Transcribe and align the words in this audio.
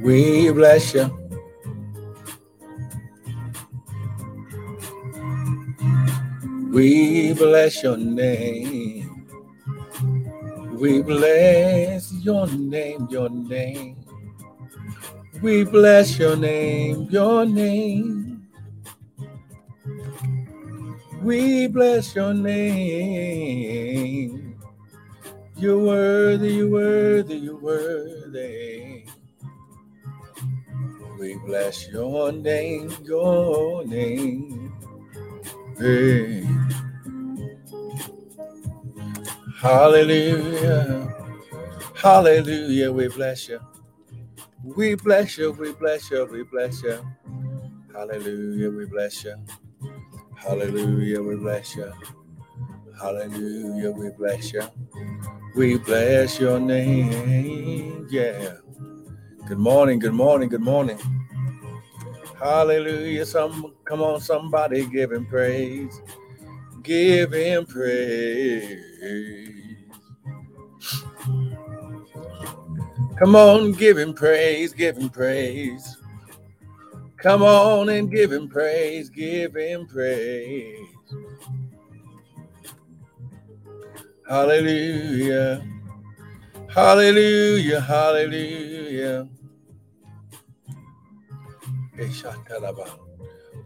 We 0.00 0.50
bless 0.50 0.94
you. 0.94 1.10
We 6.72 7.34
bless 7.34 7.82
your 7.82 7.98
name. 7.98 9.26
We 10.72 11.02
bless 11.02 12.12
your 12.24 12.46
name, 12.46 13.08
your 13.10 13.28
name. 13.28 13.96
We 15.42 15.64
bless 15.64 16.18
your 16.18 16.36
name, 16.36 17.08
your 17.10 17.44
name. 17.44 18.48
We 21.22 21.66
bless 21.66 22.14
your 22.14 22.32
name. 22.32 23.60
You're 25.56 25.78
worthy, 25.78 26.54
you're 26.54 26.70
worthy, 26.70 27.36
you're 27.36 27.58
worthy. 27.58 28.69
We 31.20 31.36
bless 31.36 31.86
your 31.88 32.32
name, 32.32 32.90
your 33.04 33.84
name. 33.86 34.72
Hey. 35.78 36.48
Hallelujah. 39.58 41.14
Hallelujah. 41.94 42.92
We 42.92 43.08
bless 43.08 43.48
you. 43.50 43.60
We 44.64 44.94
bless 44.94 45.36
you. 45.38 45.52
We 45.52 45.72
bless 45.74 46.10
you. 46.10 46.26
We 46.32 46.42
bless 46.44 46.82
you. 46.82 46.98
Hallelujah. 47.94 48.70
We 48.70 48.86
bless 48.86 49.24
you. 49.24 49.36
Hallelujah. 50.36 51.22
We 51.22 51.36
bless 51.36 51.76
you. 51.76 51.92
Hallelujah. 53.00 53.90
We 53.90 54.10
bless 54.10 54.54
you. 54.54 54.62
We 55.54 55.78
bless 55.78 56.40
your 56.40 56.60
name. 56.60 58.06
Yeah. 58.10 58.54
Good 59.50 59.58
morning. 59.58 59.98
Good 59.98 60.14
morning. 60.14 60.48
Good 60.48 60.60
morning. 60.60 60.96
Hallelujah. 62.38 63.26
Some 63.26 63.74
come 63.84 64.00
on, 64.00 64.20
somebody 64.20 64.86
give 64.86 65.10
him 65.10 65.26
praise. 65.26 66.00
Give 66.84 67.32
him 67.32 67.66
praise. 67.66 68.80
Come 73.18 73.34
on, 73.34 73.72
give 73.72 73.98
him 73.98 74.14
praise, 74.14 74.72
give 74.72 74.96
him 74.96 75.10
praise. 75.10 75.96
Come 77.16 77.42
on 77.42 77.88
and 77.88 78.08
give 78.08 78.30
him 78.30 78.48
praise, 78.48 79.10
give 79.10 79.56
him 79.56 79.84
praise. 79.88 80.86
Hallelujah. 84.28 85.60
Hallelujah. 86.68 87.80
Hallelujah. 87.80 89.28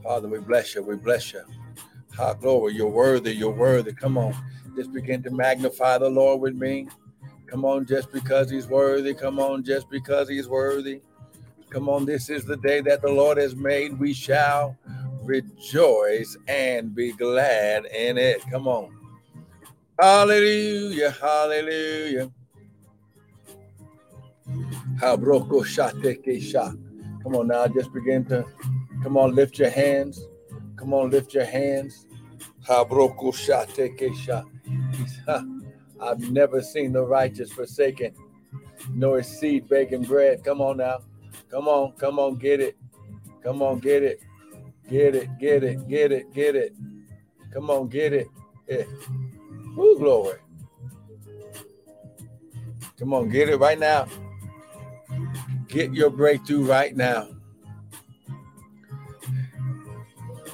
Father, 0.03 0.29
we 0.29 0.39
bless 0.41 0.75
you. 0.75 0.83
We 0.83 0.97
bless 0.97 1.33
you. 1.33 1.43
High 2.15 2.35
glory. 2.35 2.75
You're 2.75 2.89
worthy. 2.89 3.35
You're 3.35 3.51
worthy. 3.51 3.93
Come 3.93 4.19
on. 4.19 4.35
Just 4.77 4.93
begin 4.93 5.23
to 5.23 5.31
magnify 5.31 5.99
the 5.99 6.09
Lord 6.09 6.41
with 6.41 6.55
me. 6.55 6.89
Come 7.47 7.65
on, 7.65 7.87
just 7.87 8.13
because 8.13 8.51
he's 8.51 8.67
worthy. 8.67 9.15
Come 9.15 9.39
on, 9.39 9.63
just 9.63 9.89
because 9.89 10.29
he's 10.29 10.49
worthy. 10.49 11.01
Come 11.71 11.89
on, 11.89 12.05
this 12.05 12.31
is 12.31 12.45
the 12.45 12.57
day 12.57 12.81
that 12.83 13.03
the 13.03 13.11
Lord 13.11 13.39
has 13.39 13.57
made. 13.57 13.99
We 13.99 14.13
shall 14.13 14.77
rejoice 15.23 16.37
and 16.49 16.95
be 16.95 17.13
glad 17.13 17.87
in 17.87 18.19
it. 18.19 18.43
Come 18.51 18.69
on. 18.69 18.97
Hallelujah. 20.01 21.11
Hallelujah. 21.13 22.31
Come 27.25 27.35
on 27.37 27.49
now, 27.49 27.67
just 27.67 27.93
begin 27.93 28.25
to 28.27 28.45
come 29.03 29.17
on, 29.17 29.35
lift 29.35 29.59
your 29.59 29.71
hands. 29.71 30.21
Come 30.77 30.93
on, 30.93 31.11
lift 31.11 31.33
your 31.33 31.47
hands. 31.47 32.07
I've 36.01 36.31
never 36.31 36.61
seen 36.61 36.93
the 36.93 37.03
righteous 37.03 37.51
forsaken, 37.51 38.15
nor 38.91 39.17
his 39.19 39.27
seed 39.27 39.69
begging 39.69 40.03
bread. 40.03 40.45
Come 40.45 40.61
on 40.61 40.77
now. 40.77 40.99
Come 41.51 41.67
on, 41.67 41.93
come 41.93 42.19
on, 42.19 42.37
get 42.37 42.61
it. 42.61 42.77
Come 43.43 43.63
on, 43.63 43.79
get 43.79 44.03
it. 44.03 44.21
Get 44.91 45.15
it, 45.15 45.39
get 45.39 45.65
it, 45.65 45.89
get 45.89 46.13
it, 46.13 46.33
get 46.35 46.57
it. 46.57 46.75
Come 47.53 47.71
on, 47.71 47.89
get 47.89 48.13
it. 48.13 48.29
Yeah. 48.69 48.85
Woo, 49.77 49.99
glory. 49.99 50.39
Come 52.99 53.15
on, 53.15 53.31
get 53.31 53.49
it 53.49 53.57
right 53.57 53.79
now. 53.79 54.07
Get 55.75 55.93
your 55.93 56.09
breakthrough 56.09 56.65
right 56.65 56.97
now. 56.97 57.29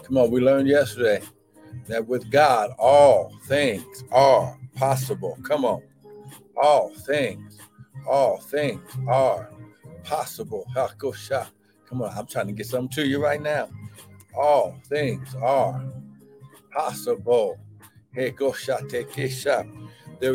Come 0.04 0.16
on, 0.16 0.30
we 0.30 0.40
learned 0.40 0.66
yesterday 0.66 1.20
that 1.88 2.08
with 2.08 2.30
God, 2.30 2.70
all 2.78 3.30
things 3.44 4.02
are 4.12 4.58
possible. 4.76 5.36
Come 5.42 5.66
on. 5.66 5.82
All 6.56 6.94
things, 7.06 7.58
all 8.08 8.38
things 8.38 8.80
are 9.06 9.50
possible. 10.04 10.64
Come 10.74 12.00
on, 12.00 12.10
I'm 12.16 12.26
trying 12.26 12.46
to 12.46 12.54
get 12.54 12.64
something 12.64 12.88
to 12.88 13.06
you 13.06 13.22
right 13.22 13.42
now. 13.42 13.68
All 14.34 14.74
things 14.88 15.34
are 15.42 15.84
possible. 16.72 17.58
There 18.14 18.32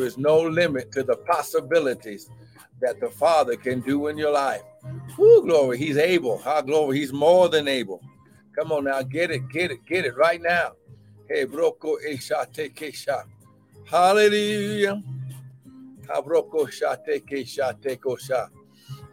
is 0.06 0.18
no 0.19 0.41
limit 0.41 0.91
to 0.91 1.01
the 1.01 1.18
possibilities 1.25 2.29
that 2.81 3.00
the 3.00 3.09
Father 3.09 3.56
can 3.56 3.79
do 3.79 4.09
in 4.09 4.18
your 4.19 4.31
life. 4.31 4.62
Woo, 5.18 5.44
glory. 5.44 5.78
He's 5.78 5.97
able. 5.97 6.38
How 6.40 6.62
glory. 6.62 7.00
He's 7.00 7.13
more 7.13 7.50
than 7.50 7.68
able. 7.68 8.01
Come 8.57 8.72
on 8.72 8.85
now. 8.85 9.01
Get 9.01 9.31
it, 9.31 9.50
get 9.50 9.72
it, 9.72 9.85
get 9.85 10.06
it 10.06 10.16
right 10.16 10.41
now. 10.41 10.72
Hey, 11.28 11.46
broko 11.46 11.96
esha 12.07 12.51
take 12.53 12.75
Hallelujah. 13.85 15.03
Habroko 16.07 16.69
shate 16.72 17.25
kesha 17.25 17.74
teko 17.81 18.19
sha. 18.19 18.47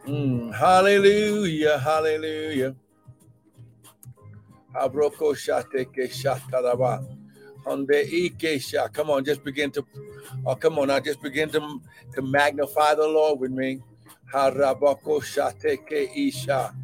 Mm, 0.06 0.55
hallelujah, 0.55 1.78
hallelujah. 1.78 2.75
Habroko 4.75 5.37
shate 5.37 5.87
kesha 5.93 6.38
taraba. 6.50 7.05
Come 8.93 9.11
on, 9.11 9.25
just 9.25 9.44
begin 9.44 9.71
to, 9.71 9.87
oh, 10.44 10.56
come 10.56 10.81
on 10.81 10.88
now, 10.88 10.99
just 10.99 11.22
begin 11.22 11.49
to, 11.50 11.81
to 12.12 12.22
magnify 12.22 12.97
the 12.97 13.06
Lord 13.06 13.38
with 13.38 13.53
me. 13.53 13.81
Isha. 16.16 16.75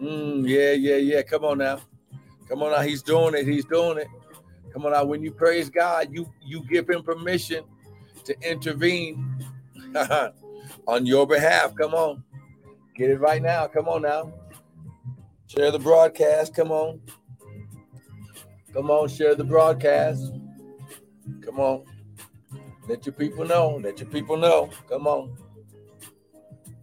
Mm, 0.00 0.48
yeah, 0.48 0.72
yeah, 0.72 0.96
yeah. 0.96 1.22
Come 1.22 1.44
on 1.44 1.58
now. 1.58 1.80
Come 2.48 2.62
on 2.62 2.72
now. 2.72 2.80
He's 2.80 3.02
doing 3.02 3.34
it. 3.34 3.46
He's 3.46 3.64
doing 3.64 3.98
it. 3.98 4.08
Come 4.72 4.86
on 4.86 4.92
now. 4.92 5.04
When 5.04 5.22
you 5.22 5.32
praise 5.32 5.70
God, 5.70 6.08
you 6.12 6.26
you 6.42 6.64
give 6.68 6.88
him 6.88 7.02
permission 7.02 7.64
to 8.24 8.34
intervene 8.48 9.44
on 10.86 11.06
your 11.06 11.26
behalf. 11.26 11.74
Come 11.74 11.94
on. 11.94 12.22
Get 12.96 13.10
it 13.10 13.20
right 13.20 13.42
now. 13.42 13.66
Come 13.66 13.88
on 13.88 14.02
now. 14.02 14.32
Share 15.46 15.70
the 15.70 15.78
broadcast. 15.78 16.54
Come 16.54 16.70
on. 16.70 17.00
Come 18.72 18.90
on, 18.90 19.06
share 19.08 19.34
the 19.34 19.44
broadcast. 19.44 20.32
Come 21.44 21.60
on. 21.60 21.84
Let 22.88 23.04
your 23.04 23.12
people 23.12 23.44
know. 23.44 23.78
Let 23.82 24.00
your 24.00 24.08
people 24.08 24.38
know. 24.38 24.70
Come 24.88 25.06
on. 25.06 25.36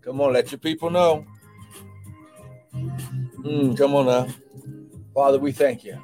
Come 0.09 0.21
on, 0.21 0.33
let 0.33 0.51
your 0.51 0.57
people 0.57 0.89
know. 0.89 1.23
Mm, 2.73 3.77
come 3.77 3.93
on 3.93 4.07
now. 4.07 4.27
Father, 5.13 5.37
we 5.37 5.51
thank 5.51 5.83
you. 5.83 6.01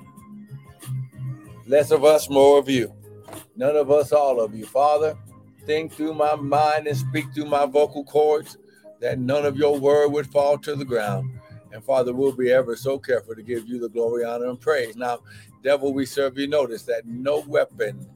Less 1.65 1.89
of 1.89 2.05
us, 2.05 2.29
more 2.29 2.59
of 2.59 2.69
you. 2.69 2.93
None 3.55 3.75
of 3.75 3.89
us, 3.89 4.11
all 4.11 4.39
of 4.39 4.53
you. 4.53 4.67
Father, 4.67 5.17
think 5.65 5.91
through 5.91 6.13
my 6.13 6.35
mind 6.35 6.85
and 6.85 6.95
speak 6.95 7.25
through 7.33 7.47
my 7.47 7.65
vocal 7.65 8.03
cords 8.03 8.59
that 8.99 9.17
none 9.17 9.43
of 9.43 9.57
your 9.57 9.79
word 9.79 10.09
would 10.09 10.27
fall 10.27 10.59
to 10.59 10.75
the 10.75 10.85
ground. 10.85 11.39
And 11.71 11.83
Father, 11.83 12.13
we'll 12.13 12.31
be 12.31 12.51
ever 12.51 12.75
so 12.75 12.99
careful 12.99 13.33
to 13.33 13.41
give 13.41 13.67
you 13.67 13.79
the 13.79 13.89
glory, 13.89 14.23
honor, 14.23 14.49
and 14.49 14.61
praise. 14.61 14.95
Now, 14.95 15.17
devil, 15.63 15.95
we 15.95 16.05
serve 16.05 16.37
you 16.37 16.45
notice 16.45 16.83
that 16.83 17.07
no 17.07 17.39
weapon 17.47 18.07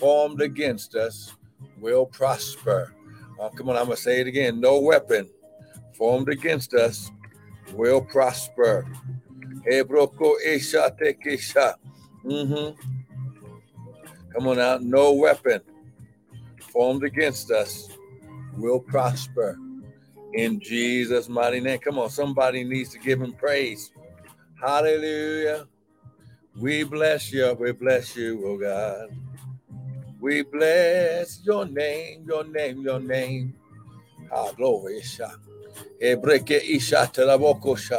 formed 0.00 0.42
against 0.42 0.96
us 0.96 1.32
will 1.80 2.06
prosper. 2.06 2.92
Oh, 3.38 3.50
come 3.50 3.68
on, 3.68 3.76
I'm 3.76 3.86
going 3.86 3.96
to 3.96 4.02
say 4.02 4.20
it 4.20 4.26
again. 4.26 4.60
No 4.60 4.80
weapon 4.80 5.28
formed 5.94 6.28
against 6.28 6.74
us 6.74 7.10
will 7.72 8.00
prosper. 8.00 8.86
Mm-hmm. 12.24 12.80
Come 14.32 14.48
on 14.48 14.58
out. 14.58 14.82
No 14.82 15.12
weapon 15.14 15.60
formed 16.72 17.04
against 17.04 17.50
us 17.50 17.88
will 18.56 18.80
prosper 18.80 19.58
in 20.34 20.60
Jesus' 20.60 21.28
mighty 21.28 21.60
name. 21.60 21.78
Come 21.78 21.98
on, 21.98 22.10
somebody 22.10 22.64
needs 22.64 22.90
to 22.90 22.98
give 22.98 23.20
him 23.20 23.32
praise. 23.32 23.92
Hallelujah. 24.60 25.66
We 26.56 26.82
bless 26.84 27.32
you. 27.32 27.56
We 27.58 27.72
bless 27.72 28.16
you, 28.16 28.42
oh 28.46 28.58
God. 28.58 29.27
We 30.20 30.42
bless 30.42 31.40
your 31.44 31.66
name, 31.66 32.24
your 32.26 32.44
name, 32.44 32.82
your 32.82 33.00
name. 33.00 33.54
Ah, 34.32 34.50
glory. 34.52 35.00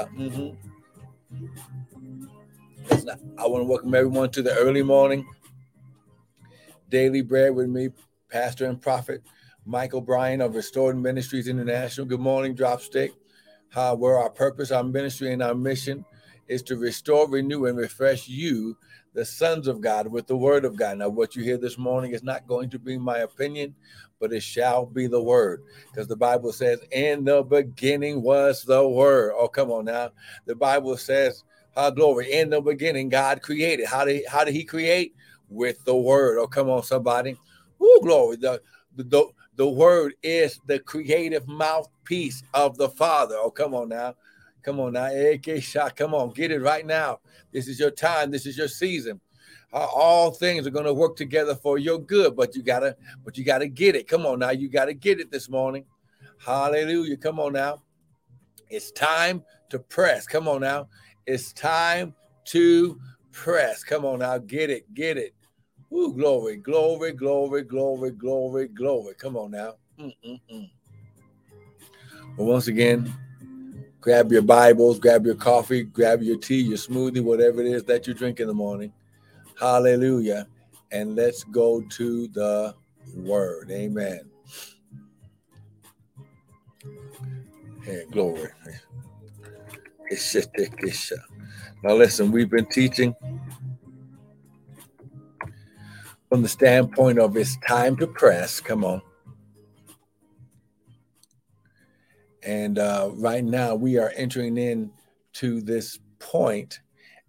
Mm-hmm. 0.07 0.50
I 3.38 3.48
want 3.48 3.62
to 3.62 3.66
welcome 3.66 3.95
everyone 3.95 4.30
to 4.31 4.42
the 4.42 4.54
early 4.56 4.83
morning 4.83 5.25
daily 6.89 7.21
bread 7.21 7.56
with 7.56 7.69
me, 7.69 7.89
Pastor 8.30 8.65
and 8.65 8.81
Prophet 8.81 9.24
Michael 9.65 10.01
Bryan 10.01 10.42
of 10.42 10.56
Restored 10.56 10.98
Ministries 10.98 11.48
International. 11.48 12.06
Good 12.06 12.19
morning, 12.19 12.56
Dropstick. 12.56 13.12
Uh, 13.75 13.95
where 13.95 14.18
our 14.18 14.31
purpose, 14.31 14.72
our 14.72 14.83
ministry, 14.83 15.31
and 15.31 15.44
our 15.44 15.54
mission 15.54 16.04
is 16.50 16.63
to 16.63 16.78
restore, 16.78 17.30
renew, 17.30 17.68
and 17.68 17.78
refresh 17.78 18.28
you, 18.28 18.75
the 19.13 19.24
sons 19.24 19.68
of 19.68 19.81
God, 19.81 20.07
with 20.07 20.28
the 20.28 20.36
word 20.36 20.66
of 20.66 20.75
God. 20.75 20.98
Now, 20.98 21.10
what 21.10 21.36
you 21.36 21.44
hear 21.44 21.57
this 21.57 21.78
morning 21.78 22.12
is 22.12 22.24
not 22.24 22.48
going 22.48 22.69
to 22.72 22.80
be 22.80 22.98
my 22.98 23.19
opinion, 23.19 23.75
but 24.19 24.34
it 24.34 24.42
shall 24.42 24.86
be 24.86 25.07
the 25.07 25.22
word. 25.22 25.63
Because 25.90 26.07
the 26.07 26.16
Bible 26.16 26.51
says, 26.51 26.80
In 26.92 27.24
the 27.24 27.44
beginning 27.44 28.22
was 28.22 28.63
the 28.63 28.88
word. 28.88 29.34
Oh, 29.38 29.48
come 29.48 29.72
on 29.72 29.86
now. 29.86 30.10
The 30.46 30.56
Bible 30.56 30.98
says, 30.98 31.44
uh, 31.75 31.92
glory, 31.92 32.31
in 32.34 32.50
the 32.50 32.62
beginning, 32.62 33.10
God 33.10 33.42
created. 33.42 33.86
How 33.88 34.04
did, 34.04 34.24
how 34.28 34.44
did 34.44 34.54
he 34.54 34.63
create? 34.63 35.16
With 35.50 35.84
the 35.86 35.96
word. 35.96 36.38
Oh, 36.40 36.48
come 36.48 36.69
on, 36.69 36.84
somebody. 36.84 37.38
Woo, 37.80 38.00
glory. 38.01 38.36
The, 38.36 38.62
the, 38.96 39.25
the 39.56 39.68
word 39.68 40.13
is 40.22 40.60
the 40.68 40.80
creative 40.80 41.48
mouthpiece 41.48 42.44
of 42.54 42.78
the 42.78 42.90
Father. 42.90 43.36
Oh, 43.38 43.50
come 43.50 43.74
on 43.74 43.90
now. 43.90 44.16
Come 44.63 44.79
on 44.79 44.94
now. 44.94 45.07
AK 45.07 45.61
shot. 45.61 45.95
Come 45.95 46.13
on. 46.13 46.31
Get 46.31 46.51
it 46.51 46.61
right 46.61 46.85
now. 46.85 47.19
This 47.51 47.67
is 47.67 47.79
your 47.79 47.91
time. 47.91 48.31
This 48.31 48.45
is 48.45 48.57
your 48.57 48.67
season. 48.67 49.19
Uh, 49.71 49.85
all 49.85 50.31
things 50.31 50.65
are 50.65 50.71
going 50.71 50.85
to 50.85 50.94
work 50.94 51.15
together 51.15 51.56
for 51.56 51.77
your 51.77 52.00
good, 52.00 52.35
but 52.35 52.56
you 52.56 52.63
gotta, 52.63 52.97
but 53.23 53.38
you 53.38 53.44
gotta 53.44 53.67
get 53.67 53.95
it. 53.95 54.07
Come 54.07 54.25
on 54.25 54.39
now. 54.39 54.50
You 54.50 54.67
gotta 54.67 54.94
get 54.94 55.19
it 55.19 55.31
this 55.31 55.47
morning. 55.50 55.85
Hallelujah. 56.44 57.17
Come 57.17 57.39
on 57.39 57.53
now. 57.53 57.83
It's 58.69 58.91
time 58.91 59.44
to 59.69 59.79
press. 59.79 60.25
Come 60.25 60.47
on 60.47 60.62
now. 60.62 60.88
It's 61.27 61.53
time 61.53 62.15
to 62.45 63.00
press. 63.31 63.83
Come 63.83 64.05
on 64.05 64.19
now. 64.19 64.38
Get 64.39 64.69
it. 64.69 64.91
Get 64.94 65.17
it. 65.17 65.35
Ooh, 65.91 66.13
glory, 66.13 66.57
glory, 66.57 67.13
glory, 67.13 67.63
glory, 67.63 68.12
glory, 68.12 68.67
glory. 68.67 69.15
Come 69.15 69.35
on 69.35 69.51
now. 69.51 69.73
Mm-mm-mm. 70.00 70.69
Well, 72.38 72.47
once 72.47 72.67
again, 72.67 73.12
grab 74.01 74.31
your 74.31 74.42
Bibles, 74.42 75.00
grab 75.00 75.25
your 75.25 75.36
coffee, 75.36 75.84
grab 75.84 76.22
your 76.22 76.38
tea, 76.38 76.62
your 76.62 76.78
smoothie, 76.78 77.22
whatever 77.22 77.62
it 77.62 77.68
is 77.68 77.84
that 77.86 78.07
you 78.07 78.13
drink 78.13 78.40
in 78.40 78.48
the 78.48 78.54
morning. 78.54 78.94
Hallelujah. 79.60 80.48
And 80.92 81.16
let's 81.16 81.44
go 81.44 81.81
to 81.81 82.28
the 82.30 82.74
word. 83.16 83.69
Amen. 83.72 84.22
Hey, 87.84 88.04
glory. 88.12 88.50
Uh, 91.12 91.16
now, 91.84 91.94
listen, 91.94 92.31
we've 92.31 92.50
been 92.50 92.66
teaching 92.66 93.16
from 96.30 96.42
the 96.42 96.48
standpoint 96.48 97.19
of 97.19 97.36
it's 97.38 97.57
time 97.68 97.96
to 97.98 98.07
press. 98.07 98.60
Come 98.60 98.84
on. 98.84 99.01
And 102.50 102.80
uh, 102.80 103.12
right 103.13 103.44
now 103.44 103.75
we 103.75 104.00
are 104.00 104.12
entering 104.16 104.57
in 104.57 104.90
to 105.34 105.62
this 105.62 106.00
point 106.18 106.80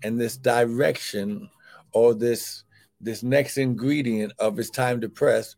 and 0.03 0.19
this 0.19 0.39
direction 0.39 1.51
or 1.93 2.15
this 2.15 2.65
this 3.03 3.23
next 3.23 3.59
ingredient 3.59 4.33
of 4.39 4.59
it's 4.59 4.71
time 4.71 4.99
to 5.03 5.11
press 5.11 5.57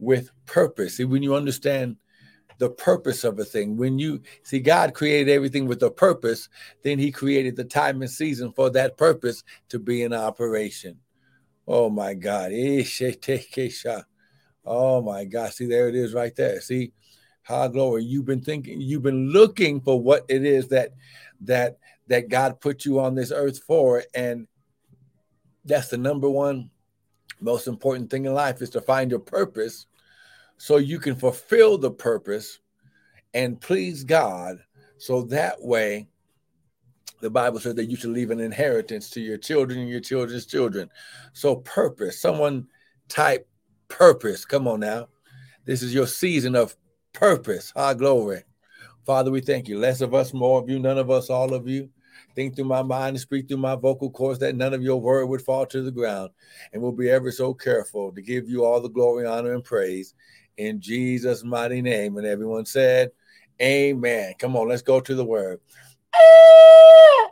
with 0.00 0.30
purpose. 0.46 0.96
See, 0.96 1.04
when 1.04 1.22
you 1.22 1.36
understand 1.36 1.96
the 2.58 2.70
purpose 2.70 3.22
of 3.22 3.38
a 3.38 3.44
thing, 3.44 3.76
when 3.76 4.00
you 4.00 4.20
see 4.42 4.58
God 4.58 4.94
created 4.94 5.32
everything 5.32 5.68
with 5.68 5.84
a 5.84 5.92
purpose, 5.92 6.48
then 6.82 6.98
He 6.98 7.12
created 7.12 7.54
the 7.54 7.64
time 7.64 8.02
and 8.02 8.10
season 8.10 8.50
for 8.50 8.68
that 8.70 8.96
purpose 8.96 9.44
to 9.68 9.78
be 9.78 10.02
in 10.02 10.12
operation. 10.12 10.98
Oh 11.68 11.88
my 11.88 12.14
God. 12.14 12.50
Oh 14.66 15.02
my 15.02 15.24
God. 15.24 15.52
See, 15.52 15.66
there 15.66 15.88
it 15.88 15.94
is 15.94 16.14
right 16.14 16.34
there. 16.34 16.60
See, 16.60 16.92
how 17.44 17.68
glory. 17.68 18.02
You've 18.04 18.24
been 18.24 18.42
thinking, 18.42 18.80
you've 18.80 19.02
been 19.02 19.30
looking 19.30 19.80
for 19.80 20.00
what 20.00 20.24
it 20.28 20.44
is 20.44 20.68
that 20.68 20.90
that 21.42 21.78
that 22.08 22.28
God 22.28 22.60
put 22.60 22.84
you 22.84 22.98
on 22.98 23.14
this 23.14 23.30
earth 23.30 23.62
for. 23.62 24.02
And 24.14 24.46
that's 25.64 25.88
the 25.88 25.98
number 25.98 26.28
one 26.28 26.70
most 27.40 27.66
important 27.66 28.10
thing 28.10 28.24
in 28.24 28.34
life 28.34 28.60
is 28.62 28.70
to 28.70 28.80
find 28.80 29.10
your 29.10 29.20
purpose 29.20 29.86
so 30.56 30.76
you 30.76 30.98
can 30.98 31.14
fulfill 31.14 31.78
the 31.78 31.90
purpose 31.90 32.60
and 33.32 33.60
please 33.60 34.04
God. 34.04 34.58
So 34.98 35.22
that 35.22 35.60
way 35.60 36.08
the 37.20 37.30
Bible 37.30 37.58
says 37.58 37.74
that 37.76 37.86
you 37.86 37.96
should 37.96 38.10
leave 38.10 38.30
an 38.30 38.40
inheritance 38.40 39.08
to 39.10 39.20
your 39.20 39.38
children 39.38 39.80
and 39.80 39.88
your 39.88 40.00
children's 40.00 40.46
children. 40.46 40.90
So, 41.32 41.56
purpose, 41.56 42.20
someone 42.20 42.66
type 43.08 43.48
purpose. 43.88 44.44
Come 44.44 44.68
on 44.68 44.80
now. 44.80 45.08
This 45.64 45.82
is 45.82 45.94
your 45.94 46.06
season 46.06 46.54
of 46.54 46.76
purpose. 47.14 47.72
High 47.74 47.94
glory. 47.94 48.42
Father, 49.06 49.30
we 49.30 49.40
thank 49.40 49.68
you. 49.68 49.78
Less 49.78 50.00
of 50.00 50.14
us, 50.14 50.34
more 50.34 50.60
of 50.60 50.68
you, 50.68 50.78
none 50.78 50.98
of 50.98 51.10
us, 51.10 51.30
all 51.30 51.54
of 51.54 51.66
you. 51.66 51.88
Think 52.34 52.56
through 52.56 52.64
my 52.64 52.82
mind 52.82 53.10
and 53.10 53.20
speak 53.20 53.48
through 53.48 53.58
my 53.58 53.76
vocal 53.76 54.10
cords 54.10 54.40
that 54.40 54.56
none 54.56 54.74
of 54.74 54.82
your 54.82 55.00
word 55.00 55.26
would 55.26 55.42
fall 55.42 55.66
to 55.66 55.82
the 55.82 55.90
ground. 55.90 56.30
And 56.72 56.82
we'll 56.82 56.92
be 56.92 57.08
ever 57.08 57.30
so 57.30 57.54
careful 57.54 58.12
to 58.12 58.20
give 58.20 58.48
you 58.48 58.64
all 58.64 58.80
the 58.80 58.88
glory, 58.88 59.26
honor, 59.26 59.54
and 59.54 59.62
praise 59.62 60.14
in 60.56 60.80
Jesus' 60.80 61.44
mighty 61.44 61.80
name. 61.80 62.16
And 62.16 62.26
everyone 62.26 62.66
said, 62.66 63.10
Amen. 63.62 64.34
Come 64.38 64.56
on, 64.56 64.68
let's 64.68 64.82
go 64.82 65.00
to 65.00 65.14
the 65.14 65.24
word. 65.24 65.60
Ah! 66.14 67.28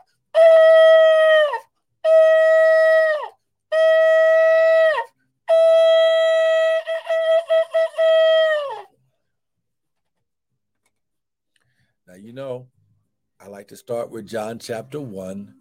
To 13.73 13.77
start 13.79 14.11
with 14.11 14.27
John 14.27 14.59
chapter 14.59 15.01
1, 15.01 15.55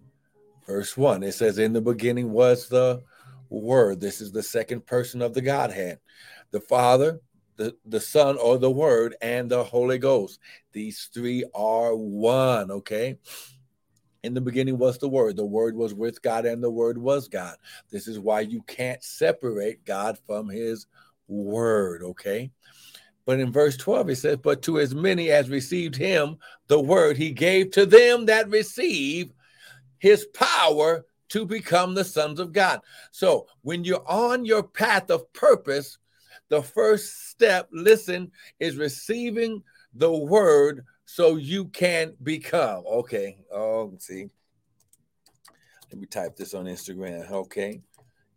verse 0.68 0.98
1. 0.98 1.24
It 1.24 1.32
says, 1.32 1.58
In 1.58 1.72
the 1.72 1.80
beginning 1.80 2.34
was 2.34 2.68
the 2.68 3.02
Word. 3.50 4.02
This 4.02 4.20
is 4.20 4.34
the 4.34 4.44
second 4.44 4.86
person 4.86 5.22
of 5.22 5.34
the 5.34 5.40
Godhead. 5.40 5.98
The 6.52 6.60
Father, 6.60 7.22
the, 7.56 7.74
the 7.86 8.02
Son, 8.02 8.38
or 8.38 8.58
the 8.58 8.70
Word, 8.70 9.16
and 9.22 9.50
the 9.50 9.64
Holy 9.64 9.98
Ghost. 9.98 10.42
These 10.74 11.10
three 11.14 11.46
are 11.56 11.96
one, 11.96 12.70
okay? 12.70 13.18
In 14.24 14.34
the 14.34 14.42
beginning 14.42 14.78
was 14.78 14.98
the 14.98 15.08
Word. 15.08 15.38
The 15.38 15.46
Word 15.46 15.78
was 15.78 15.94
with 15.94 16.22
God, 16.22 16.46
and 16.46 16.62
the 16.62 16.70
Word 16.70 16.98
was 16.98 17.30
God. 17.30 17.56
This 17.92 18.10
is 18.10 18.20
why 18.20 18.42
you 18.42 18.62
can't 18.64 19.02
separate 19.02 19.86
God 19.86 20.20
from 20.28 20.50
His 20.50 20.86
Word, 21.30 22.04
okay? 22.04 22.52
But 23.26 23.40
in 23.40 23.52
verse 23.52 23.78
12, 23.78 24.10
it 24.10 24.16
says, 24.18 24.38
But 24.38 24.62
to 24.64 24.80
as 24.80 24.96
many 24.96 25.30
as 25.30 25.50
received 25.50 25.96
Him, 25.96 26.38
the 26.68 26.80
Word, 26.80 27.18
He 27.18 27.32
gave 27.32 27.72
to 27.72 27.86
them 27.86 28.26
that 28.26 28.50
receive 28.50 29.32
His 30.00 30.26
power 30.34 31.06
to 31.30 31.46
become 31.46 31.94
the 31.94 32.04
sons 32.04 32.40
of 32.40 32.52
God. 32.52 32.82
So 33.12 33.48
when 33.62 33.84
you're 33.84 34.10
on 34.10 34.44
your 34.44 34.64
path 34.64 35.10
of 35.10 35.32
purpose, 35.34 35.98
the 36.50 36.62
first 36.62 37.30
step, 37.30 37.70
listen, 37.72 38.32
is 38.60 38.76
receiving 38.76 39.64
the 39.94 40.12
word 40.12 40.86
so 41.06 41.38
you 41.38 41.66
can 41.66 42.14
become. 42.24 42.84
Okay. 42.86 43.38
Oh, 43.52 43.94
see. 44.00 44.30
Let 45.90 46.02
me 46.02 46.08
type 46.08 46.36
this 46.36 46.54
on 46.54 46.66
Instagram. 46.66 47.32
Okay. 47.32 47.82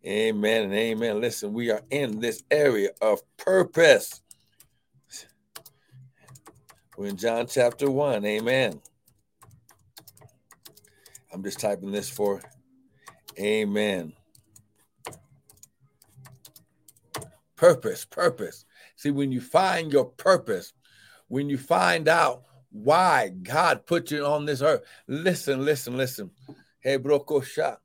Amen 0.05 0.63
and 0.63 0.73
amen. 0.73 1.19
Listen, 1.19 1.51
we 1.51 1.71
are 1.71 1.81
in 1.89 2.19
this 2.19 2.43
area 2.51 2.91
of 3.01 3.21
purpose. 3.35 4.21
We're 6.97 7.07
in 7.07 7.17
John 7.17 7.47
chapter 7.47 7.91
1. 7.91 8.25
Amen. 8.25 8.81
I'm 11.33 11.43
just 11.43 11.59
typing 11.59 11.91
this 11.91 12.09
for 12.09 12.41
amen. 13.37 14.13
Purpose, 17.57 18.05
purpose. 18.05 18.65
See, 18.95 19.11
when 19.11 19.31
you 19.31 19.41
find 19.41 19.91
your 19.91 20.05
purpose, 20.05 20.73
when 21.27 21.49
you 21.49 21.57
find 21.57 22.07
out 22.07 22.43
why 22.71 23.29
God 23.29 23.85
put 23.85 24.11
you 24.11 24.25
on 24.25 24.45
this 24.45 24.61
earth. 24.61 24.81
Listen, 25.07 25.63
listen, 25.63 25.95
listen. 25.95 26.31
Hey, 26.81 26.97
Brokosha. 26.97 27.77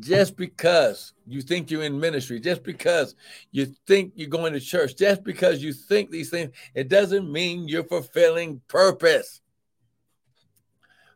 Just 0.00 0.36
because 0.36 1.12
you 1.26 1.42
think 1.42 1.70
you're 1.70 1.82
in 1.82 1.98
ministry, 1.98 2.40
just 2.40 2.62
because 2.62 3.14
you 3.50 3.66
think 3.86 4.12
you're 4.14 4.28
going 4.28 4.52
to 4.52 4.60
church, 4.60 4.96
just 4.96 5.24
because 5.24 5.62
you 5.62 5.72
think 5.72 6.10
these 6.10 6.30
things, 6.30 6.52
it 6.74 6.88
doesn't 6.88 7.30
mean 7.30 7.68
you're 7.68 7.84
fulfilling 7.84 8.60
purpose. 8.68 9.40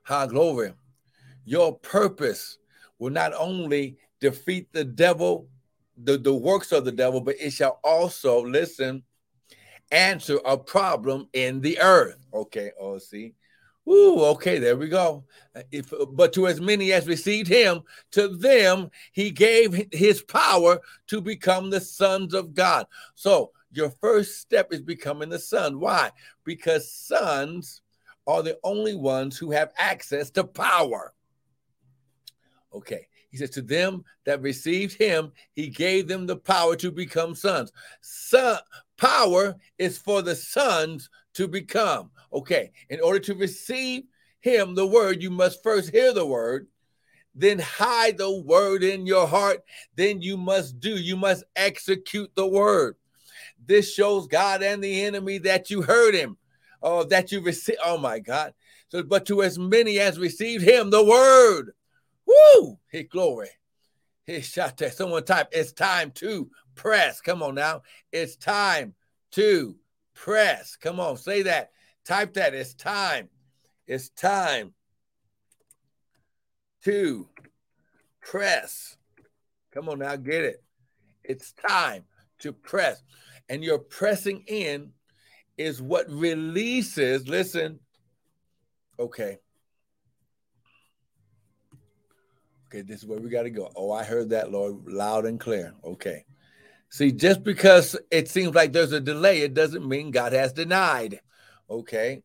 High 0.02 0.26
glory. 0.26 0.74
Your 1.44 1.78
purpose 1.78 2.58
will 2.98 3.10
not 3.10 3.32
only 3.38 3.96
defeat 4.20 4.72
the 4.72 4.84
devil, 4.84 5.48
the, 5.96 6.18
the 6.18 6.34
works 6.34 6.72
of 6.72 6.84
the 6.84 6.92
devil, 6.92 7.20
but 7.20 7.36
it 7.40 7.52
shall 7.52 7.80
also, 7.84 8.44
listen, 8.44 9.04
answer 9.90 10.38
a 10.44 10.58
problem 10.58 11.28
in 11.32 11.60
the 11.60 11.78
earth. 11.80 12.18
Okay, 12.34 12.72
oh, 12.80 12.98
see. 12.98 13.34
Ooh, 13.88 14.20
okay, 14.24 14.58
there 14.58 14.76
we 14.76 14.88
go. 14.88 15.24
If, 15.70 15.92
but 16.12 16.32
to 16.32 16.48
as 16.48 16.60
many 16.60 16.92
as 16.92 17.06
received 17.06 17.48
him, 17.48 17.82
to 18.12 18.28
them 18.28 18.90
he 19.12 19.30
gave 19.30 19.88
his 19.92 20.22
power 20.22 20.80
to 21.06 21.20
become 21.20 21.70
the 21.70 21.80
sons 21.80 22.34
of 22.34 22.52
God. 22.52 22.86
So 23.14 23.52
your 23.70 23.90
first 23.90 24.40
step 24.40 24.72
is 24.72 24.82
becoming 24.82 25.28
the 25.28 25.38
son. 25.38 25.78
Why? 25.78 26.10
Because 26.44 26.90
sons 26.90 27.82
are 28.26 28.42
the 28.42 28.58
only 28.64 28.96
ones 28.96 29.38
who 29.38 29.52
have 29.52 29.72
access 29.78 30.30
to 30.32 30.44
power. 30.44 31.12
Okay. 32.74 33.06
He 33.30 33.36
says, 33.36 33.50
To 33.50 33.62
them 33.62 34.04
that 34.24 34.42
received 34.42 34.96
him, 34.98 35.32
he 35.52 35.68
gave 35.68 36.08
them 36.08 36.26
the 36.26 36.36
power 36.36 36.76
to 36.76 36.90
become 36.90 37.34
sons. 37.34 37.72
Son, 38.00 38.58
power 38.96 39.56
is 39.78 39.98
for 39.98 40.22
the 40.22 40.34
sons 40.34 41.10
to 41.34 41.48
become. 41.48 42.10
Okay. 42.32 42.72
In 42.88 43.00
order 43.00 43.18
to 43.20 43.34
receive 43.34 44.04
him, 44.40 44.74
the 44.74 44.86
word, 44.86 45.22
you 45.22 45.30
must 45.30 45.62
first 45.62 45.90
hear 45.90 46.12
the 46.12 46.26
word, 46.26 46.68
then 47.34 47.58
hide 47.58 48.16
the 48.16 48.40
word 48.40 48.82
in 48.82 49.06
your 49.06 49.26
heart. 49.26 49.62
Then 49.94 50.22
you 50.22 50.36
must 50.36 50.80
do, 50.80 50.90
you 50.90 51.16
must 51.16 51.44
execute 51.54 52.30
the 52.34 52.46
word. 52.46 52.96
This 53.64 53.92
shows 53.92 54.26
God 54.26 54.62
and 54.62 54.82
the 54.82 55.04
enemy 55.04 55.38
that 55.38 55.70
you 55.70 55.82
heard 55.82 56.14
him, 56.14 56.36
oh, 56.82 57.04
that 57.04 57.32
you 57.32 57.40
received. 57.42 57.78
Oh 57.84 57.98
my 57.98 58.18
God. 58.18 58.54
So, 58.88 59.02
but 59.02 59.26
to 59.26 59.42
as 59.42 59.58
many 59.58 59.98
as 59.98 60.18
received 60.18 60.64
him, 60.64 60.90
the 60.90 61.04
word. 61.04 61.72
Woo! 62.26 62.78
Hey, 62.88 63.04
glory. 63.04 63.50
Hey, 64.24 64.40
shot 64.40 64.76
there. 64.76 64.90
Someone 64.90 65.24
type, 65.24 65.48
it's 65.52 65.72
time 65.72 66.10
to 66.12 66.50
press. 66.74 67.20
Come 67.20 67.42
on 67.42 67.54
now. 67.54 67.82
It's 68.12 68.36
time 68.36 68.94
to 69.32 69.76
press. 70.14 70.76
Come 70.76 70.98
on, 70.98 71.16
say 71.16 71.42
that. 71.42 71.70
Type 72.04 72.34
that. 72.34 72.54
It's 72.54 72.74
time. 72.74 73.28
It's 73.86 74.10
time 74.10 74.74
to 76.84 77.28
press. 78.20 78.96
Come 79.72 79.88
on 79.88 80.00
now, 80.00 80.16
get 80.16 80.44
it. 80.44 80.62
It's 81.22 81.52
time 81.52 82.04
to 82.40 82.52
press 82.52 83.02
and 83.48 83.62
your 83.62 83.78
pressing 83.78 84.44
in 84.46 84.90
is 85.56 85.80
what 85.80 86.10
releases, 86.10 87.28
listen, 87.28 87.80
okay. 88.98 89.38
Okay, 92.66 92.82
this 92.82 93.00
is 93.00 93.06
where 93.06 93.20
we 93.20 93.30
got 93.30 93.44
to 93.44 93.50
go. 93.50 93.70
Oh, 93.76 93.92
I 93.92 94.04
heard 94.04 94.30
that, 94.30 94.50
Lord, 94.50 94.86
loud 94.86 95.24
and 95.24 95.38
clear. 95.38 95.72
Okay. 95.84 96.24
See, 96.90 97.12
just 97.12 97.44
because 97.44 97.96
it 98.10 98.28
seems 98.28 98.54
like 98.54 98.72
there's 98.72 98.92
a 98.92 99.00
delay, 99.00 99.40
it 99.42 99.54
doesn't 99.54 99.86
mean 99.86 100.10
God 100.10 100.32
has 100.32 100.52
denied. 100.52 101.20
Okay. 101.70 102.22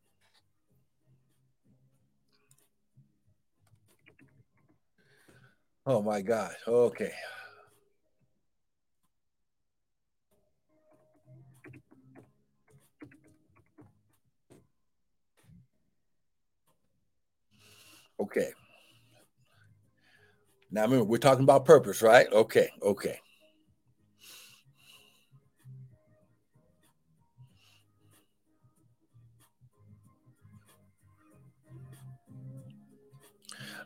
Oh 5.86 6.02
my 6.02 6.22
God. 6.22 6.54
Okay. 6.68 7.12
Okay. 18.20 18.52
Now 20.72 20.84
remember, 20.84 21.04
we're 21.04 21.18
talking 21.18 21.44
about 21.44 21.66
purpose, 21.66 22.02
right? 22.02 22.32
Okay, 22.32 22.70
okay. 22.82 23.20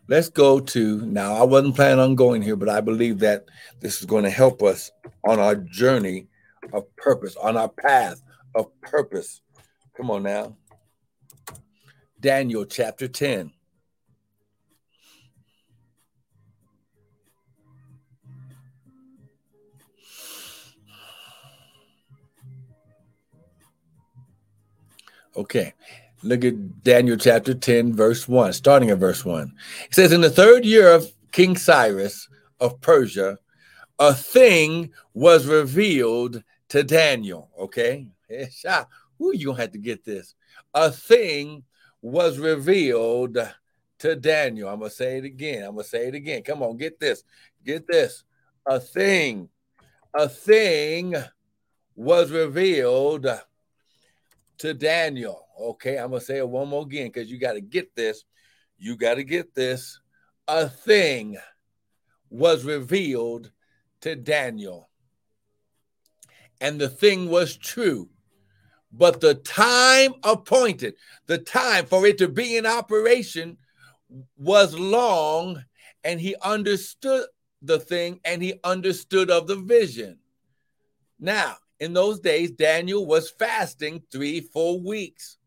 Let's 0.08 0.30
go 0.30 0.60
to 0.60 1.02
now. 1.02 1.34
I 1.34 1.44
wasn't 1.44 1.76
planning 1.76 2.00
on 2.00 2.14
going 2.14 2.44
here, 2.44 2.56
but 2.56 2.70
I 2.70 2.80
believe 2.80 3.18
that 3.20 3.46
this 3.80 4.00
is 4.00 4.06
going 4.06 4.24
to 4.24 4.30
help 4.30 4.62
us 4.62 4.92
on 5.28 5.40
our 5.40 5.56
journey 5.56 6.28
of 6.74 6.96
purpose, 6.96 7.36
on 7.36 7.58
our 7.58 7.70
path 7.70 8.22
of 8.54 8.68
purpose. 8.82 9.42
Come 9.98 10.12
on 10.12 10.22
now. 10.22 10.56
Daniel 12.20 12.66
chapter 12.66 13.08
10. 13.08 13.52
Okay. 25.36 25.74
Look 26.24 26.44
at 26.44 26.84
Daniel 26.84 27.18
chapter 27.18 27.54
10, 27.54 27.94
verse 27.94 28.28
1, 28.28 28.54
starting 28.54 28.90
at 28.90 28.98
verse 28.98 29.24
1. 29.24 29.54
It 29.86 29.94
says, 29.94 30.12
In 30.12 30.22
the 30.22 30.30
third 30.30 30.66
year 30.66 30.92
of 30.92 31.12
King 31.32 31.56
Cyrus 31.56 32.28
of 32.60 32.80
Persia, 32.82 33.38
a 34.00 34.14
thing 34.14 34.92
was 35.14 35.46
revealed 35.46 36.44
to 36.70 36.84
Daniel. 36.84 37.50
Okay. 37.60 38.08
Ooh, 38.30 39.32
you 39.34 39.48
gonna 39.48 39.62
have 39.62 39.72
to 39.72 39.78
get 39.78 40.04
this. 40.04 40.36
A 40.74 40.92
thing 40.92 41.64
was 42.02 42.38
revealed 42.38 43.38
to 44.00 44.16
Daniel. 44.16 44.70
I'm 44.70 44.80
gonna 44.80 44.90
say 44.90 45.18
it 45.18 45.26
again. 45.26 45.64
I'm 45.64 45.76
gonna 45.76 45.84
say 45.84 46.08
it 46.08 46.16
again. 46.16 46.44
Come 46.44 46.62
on, 46.64 46.78
get 46.78 47.00
this. 47.00 47.24
Get 47.64 47.88
this. 47.88 48.24
A 48.66 48.80
thing, 48.80 49.50
a 50.14 50.28
thing 50.28 51.16
was 51.96 52.32
revealed 52.32 53.28
to 54.60 54.74
Daniel. 54.74 55.48
Okay, 55.60 55.98
I'm 55.98 56.10
gonna 56.10 56.22
say 56.22 56.38
it 56.38 56.50
one 56.50 56.70
more 56.70 56.84
again 56.84 57.08
because 57.08 57.32
you 57.32 57.40
got 57.40 57.54
to 57.54 57.62
get 57.62 57.96
this. 57.96 58.24
You 58.78 58.96
got 58.96 59.16
to 59.16 59.24
get 59.24 59.56
this. 59.56 60.00
A 60.48 60.70
thing 60.70 61.38
was 62.30 62.66
revealed 62.66 63.52
to 64.02 64.16
Daniel, 64.16 64.90
and 66.62 66.80
the 66.80 66.90
thing 66.90 67.30
was 67.30 67.58
true. 67.58 68.10
But 68.92 69.20
the 69.20 69.36
time 69.36 70.14
appointed, 70.24 70.96
the 71.26 71.38
time 71.38 71.86
for 71.86 72.06
it 72.06 72.18
to 72.20 72.30
be 72.30 72.56
in 72.56 72.66
operation 72.66 73.58
was 74.38 74.78
long, 74.78 75.64
and 76.04 76.22
he 76.22 76.36
understood 76.42 77.26
the 77.62 77.80
thing 77.80 78.20
and 78.24 78.42
he 78.42 78.54
understood 78.64 79.30
of 79.30 79.48
the 79.48 79.56
vision. 79.56 80.20
Now, 81.20 81.58
in 81.80 81.94
those 81.94 82.20
days, 82.20 82.52
Daniel 82.52 83.06
was 83.06 83.30
fasting 83.30 84.02
three 84.12 84.42
full 84.42 84.84
weeks. 84.84 85.38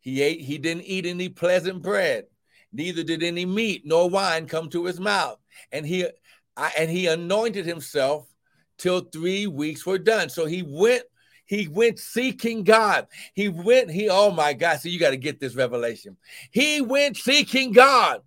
He 0.00 0.22
ate, 0.22 0.40
he 0.40 0.58
didn't 0.58 0.84
eat 0.84 1.06
any 1.06 1.28
pleasant 1.28 1.82
bread, 1.82 2.26
neither 2.72 3.02
did 3.02 3.22
any 3.22 3.44
meat 3.44 3.82
nor 3.84 4.08
wine 4.08 4.46
come 4.46 4.68
to 4.70 4.84
his 4.84 5.00
mouth. 5.00 5.38
And 5.72 5.86
he 5.86 6.06
and 6.76 6.90
he 6.90 7.06
anointed 7.06 7.66
himself 7.66 8.26
till 8.78 9.00
three 9.00 9.46
weeks 9.46 9.86
were 9.86 9.98
done. 9.98 10.28
So 10.28 10.44
he 10.44 10.62
went, 10.62 11.04
he 11.46 11.68
went 11.68 11.98
seeking 11.98 12.64
God. 12.64 13.06
He 13.34 13.48
went, 13.48 13.90
he, 13.90 14.08
oh 14.08 14.30
my 14.30 14.52
God, 14.54 14.80
so 14.80 14.88
you 14.88 14.98
got 14.98 15.10
to 15.10 15.16
get 15.16 15.40
this 15.40 15.54
revelation. 15.54 16.16
He 16.50 16.80
went 16.80 17.16
seeking 17.16 17.72
God. 17.72 18.22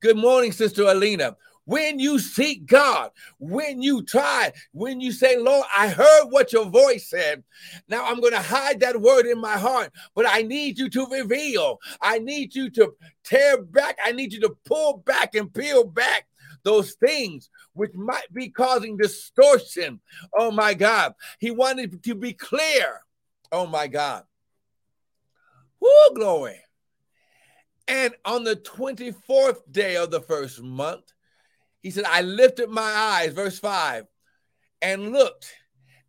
Good 0.00 0.16
morning, 0.16 0.52
Sister 0.52 0.84
Alina 0.84 1.36
when 1.72 1.98
you 1.98 2.18
seek 2.18 2.66
God, 2.66 3.12
when 3.38 3.80
you 3.80 4.02
try, 4.02 4.52
when 4.72 5.00
you 5.00 5.10
say, 5.10 5.38
Lord, 5.38 5.64
I 5.74 5.88
heard 5.88 6.26
what 6.28 6.52
your 6.52 6.66
voice 6.66 7.08
said. 7.08 7.42
Now 7.88 8.04
I'm 8.04 8.20
going 8.20 8.34
to 8.34 8.42
hide 8.42 8.80
that 8.80 9.00
word 9.00 9.24
in 9.24 9.40
my 9.40 9.56
heart, 9.56 9.90
but 10.14 10.26
I 10.28 10.42
need 10.42 10.78
you 10.78 10.90
to 10.90 11.06
reveal. 11.06 11.78
I 12.02 12.18
need 12.18 12.54
you 12.54 12.68
to 12.72 12.92
tear 13.24 13.62
back. 13.62 13.96
I 14.04 14.12
need 14.12 14.34
you 14.34 14.40
to 14.40 14.54
pull 14.66 14.98
back 14.98 15.34
and 15.34 15.52
peel 15.52 15.84
back 15.84 16.26
those 16.62 16.92
things 16.92 17.48
which 17.72 17.94
might 17.94 18.30
be 18.34 18.50
causing 18.50 18.98
distortion. 18.98 19.98
Oh 20.36 20.50
my 20.50 20.74
God. 20.74 21.14
He 21.38 21.50
wanted 21.50 22.02
to 22.02 22.14
be 22.14 22.34
clear. 22.34 23.00
Oh 23.50 23.66
my 23.66 23.86
God. 23.86 24.24
Woo, 25.80 26.14
glory. 26.14 26.60
And 27.88 28.14
on 28.26 28.44
the 28.44 28.56
24th 28.56 29.60
day 29.70 29.96
of 29.96 30.10
the 30.10 30.20
first 30.20 30.62
month, 30.62 31.04
he 31.82 31.90
said, 31.90 32.04
I 32.04 32.22
lifted 32.22 32.70
my 32.70 32.82
eyes, 32.82 33.32
verse 33.32 33.58
5, 33.58 34.04
and 34.80 35.12
looked, 35.12 35.52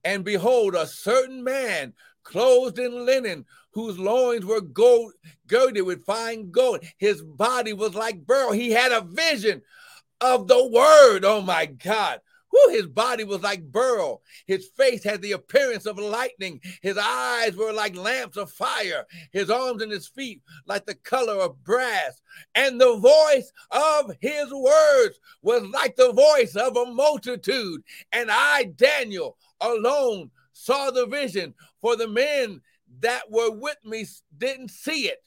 and 0.04 0.24
behold, 0.24 0.76
a 0.76 0.88
certain 0.88 1.44
man 1.44 1.94
clothed 2.24 2.80
in 2.80 3.06
linen, 3.06 3.46
whose 3.74 3.98
loins 3.98 4.46
were 4.46 4.62
gold, 4.62 5.14
girded 5.48 5.84
with 5.84 6.06
fine 6.06 6.52
gold. 6.52 6.84
His 6.98 7.22
body 7.22 7.74
was 7.74 7.96
like 7.96 8.26
beryl. 8.26 8.52
He 8.52 8.72
had 8.72 8.92
a 8.92 9.02
vision 9.02 9.62
of 10.22 10.48
the 10.48 10.68
word. 10.68 11.26
Oh 11.26 11.42
my 11.42 11.66
God. 11.66 12.22
Whew, 12.54 12.70
his 12.70 12.86
body 12.86 13.24
was 13.24 13.42
like 13.42 13.72
beryl. 13.72 14.22
His 14.46 14.68
face 14.78 15.04
had 15.04 15.24
the 15.24 15.32
appearance 15.32 15.88
of 15.88 15.98
lightning. 15.98 16.62
His 16.84 17.00
eyes 17.00 17.56
were 17.56 17.74
like 17.74 17.96
lamps 17.96 18.38
of 18.38 18.52
fire. 18.52 19.08
His 19.32 19.50
arms 19.50 19.82
and 19.82 19.92
his 19.92 20.08
feet 20.08 20.40
like 20.68 20.86
the 20.86 20.94
color 20.94 21.34
of 21.42 21.64
brass. 21.64 22.22
And 22.54 22.80
the 22.80 22.96
voice 22.98 23.52
of 23.72 24.12
his 24.22 24.52
words 24.54 25.20
was 25.42 25.64
like 25.64 25.96
the 25.96 26.14
voice 26.14 26.56
of 26.56 26.78
a 26.78 26.86
multitude. 26.86 27.82
And 28.12 28.30
I, 28.32 28.66
Daniel, 28.76 29.36
alone 29.60 30.30
saw 30.52 30.92
the 30.92 31.08
vision. 31.08 31.56
For 31.82 31.96
the 31.96 32.08
men 32.08 32.62
that 33.00 33.32
were 33.32 33.50
with 33.50 33.78
me 33.84 34.06
didn't 34.38 34.70
see 34.70 35.08
it, 35.08 35.24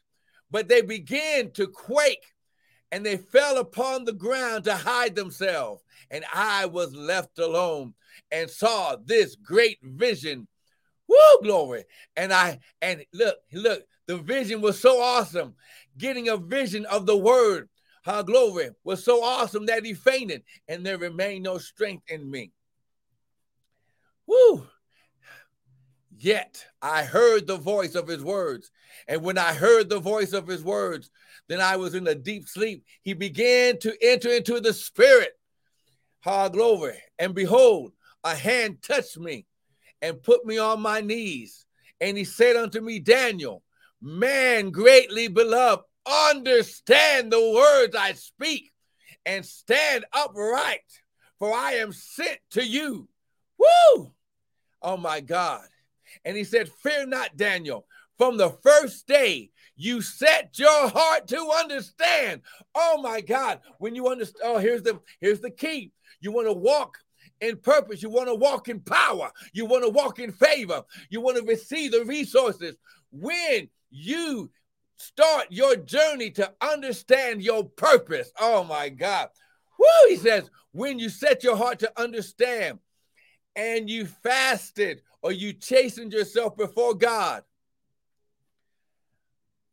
but 0.53 0.69
they 0.69 0.81
began 0.81 1.51
to 1.55 1.67
quake 1.67 2.37
and 2.93 3.05
they 3.05 3.17
fell 3.17 3.59
upon 3.59 4.05
the 4.05 4.13
ground 4.13 4.65
to 4.65 4.75
hide 4.75 5.17
themselves. 5.17 5.83
And 6.11 6.25
I 6.33 6.67
was 6.67 6.95
left 6.95 7.39
alone 7.39 7.95
and 8.31 8.51
saw 8.51 8.97
this 8.97 9.37
great 9.37 9.79
vision. 9.83 10.49
Woo, 11.09 11.43
glory. 11.43 11.85
And 12.17 12.33
I, 12.33 12.59
and 12.83 13.05
look, 13.13 13.37
look, 13.53 13.85
the 14.07 14.19
vision 14.19 14.61
was 14.61 14.79
so 14.81 15.01
awesome. 15.01 15.55
Getting 15.99 16.29
a 16.29 16.37
vision 16.37 16.87
of 16.87 17.07
the 17.07 17.17
word, 17.17 17.69
how 18.03 18.23
glory 18.23 18.71
was 18.85 19.05
so 19.05 19.23
awesome 19.23 19.67
that 19.67 19.85
he 19.85 19.95
fainted, 19.95 20.43
and 20.69 20.85
there 20.85 20.99
remained 20.99 21.45
no 21.45 21.59
strength 21.59 22.05
in 22.09 22.31
me. 22.31 22.53
Woo. 24.27 24.67
Yet 26.19 26.65
I 26.81 27.03
heard 27.03 27.47
the 27.47 27.59
voice 27.59 27.95
of 27.95 28.09
his 28.09 28.23
words. 28.23 28.71
And 29.07 29.23
when 29.23 29.39
I 29.39 29.53
heard 29.53 29.89
the 29.89 30.01
voice 30.01 30.33
of 30.33 30.47
his 30.47 30.65
words, 30.65 31.11
then 31.49 31.61
I 31.61 31.77
was 31.77 31.95
in 31.95 32.07
a 32.07 32.15
deep 32.15 32.49
sleep. 32.49 32.85
He 33.03 33.13
began 33.13 33.79
to 33.81 33.95
enter 34.01 34.31
into 34.31 34.61
the 34.61 34.73
spirit. 34.73 35.33
Ha, 36.27 36.49
glory. 36.49 36.99
And 37.21 37.37
behold, 37.37 37.93
a 38.25 38.35
hand 38.35 38.83
touched 38.83 39.17
me 39.17 39.47
and 40.03 40.21
put 40.21 40.45
me 40.45 40.59
on 40.59 40.81
my 40.83 41.01
knees. 41.01 41.65
And 42.01 42.19
he 42.19 42.25
said 42.25 42.57
unto 42.57 42.81
me, 42.81 42.99
Daniel, 42.99 43.63
man 44.03 44.71
greatly 44.71 45.29
beloved, 45.29 45.85
understand 46.05 47.31
the 47.31 47.53
words 47.55 47.95
I 47.95 48.15
speak 48.15 48.73
and 49.25 49.47
stand 49.47 50.05
upright, 50.13 50.81
for 51.39 51.55
I 51.55 51.75
am 51.75 51.93
sent 51.93 52.41
to 52.51 52.67
you. 52.67 53.09
Woo! 53.57 54.13
Oh 54.83 54.97
my 54.97 55.21
God. 55.21 55.63
And 56.25 56.37
he 56.37 56.43
said, 56.43 56.69
Fear 56.69 57.07
not, 57.07 57.37
Daniel. 57.37 57.87
From 58.19 58.37
the 58.37 58.51
first 58.65 59.07
day 59.07 59.51
you 59.77 60.03
set 60.03 60.59
your 60.59 60.89
heart 60.89 61.29
to 61.29 61.53
understand. 61.57 62.41
Oh 62.75 63.01
my 63.01 63.21
God. 63.21 63.61
When 63.79 63.95
you 63.95 64.09
understand, 64.09 64.43
oh, 64.45 64.59
here's 64.59 64.83
the 64.83 65.01
here's 65.21 65.41
the 65.41 65.51
key. 65.51 65.93
You 66.27 66.33
want 66.33 66.49
to 66.49 66.53
walk 66.53 66.99
in 67.41 67.57
purpose. 67.59 68.03
You 68.03 68.11
want 68.11 68.27
to 68.27 68.35
walk 68.35 68.69
in 68.69 68.81
power. 68.81 69.31
You 69.53 69.65
want 69.65 69.85
to 69.85 69.91
walk 69.91 70.19
in 70.19 70.33
favor. 70.33 70.83
You 71.09 71.21
want 71.21 71.37
to 71.37 71.45
receive 71.45 71.93
the 71.93 72.05
resources. 72.05 72.75
When 73.13 73.69
you 73.91 74.51
start 74.97 75.47
your 75.51 75.77
journey 75.77 76.33
to 76.33 76.53
understand 76.61 77.45
your 77.45 77.63
purpose. 77.63 78.33
Oh 78.41 78.65
my 78.65 78.89
God. 78.89 79.29
Woo, 79.79 79.87
he 80.09 80.17
says, 80.17 80.51
when 80.73 80.99
you 80.99 81.09
set 81.09 81.45
your 81.45 81.57
heart 81.57 81.79
to 81.79 81.93
understand 81.97 82.81
and 83.55 83.89
you 83.89 84.07
fasted 84.07 85.03
or 85.23 85.31
you 85.31 85.53
chastened 85.53 86.13
yourself 86.13 86.57
before 86.57 86.95
God, 86.95 87.45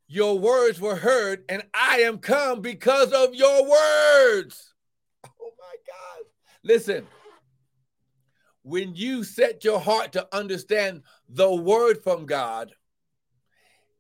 your 0.08 0.38
words 0.38 0.80
were 0.80 0.98
heard, 0.98 1.44
and 1.50 1.64
I 1.74 2.02
am 2.02 2.20
come 2.20 2.62
because 2.62 3.12
of 3.12 3.34
your 3.34 3.64
words. 3.64 4.76
Oh 5.26 5.54
my 5.58 5.76
God. 5.88 6.26
Listen, 6.64 7.08
when 8.62 8.96
you 8.96 9.24
set 9.24 9.64
your 9.64 9.80
heart 9.80 10.14
to 10.14 10.28
understand 10.36 11.04
the 11.30 11.54
word 11.54 12.02
from 12.04 12.26
God, 12.26 12.74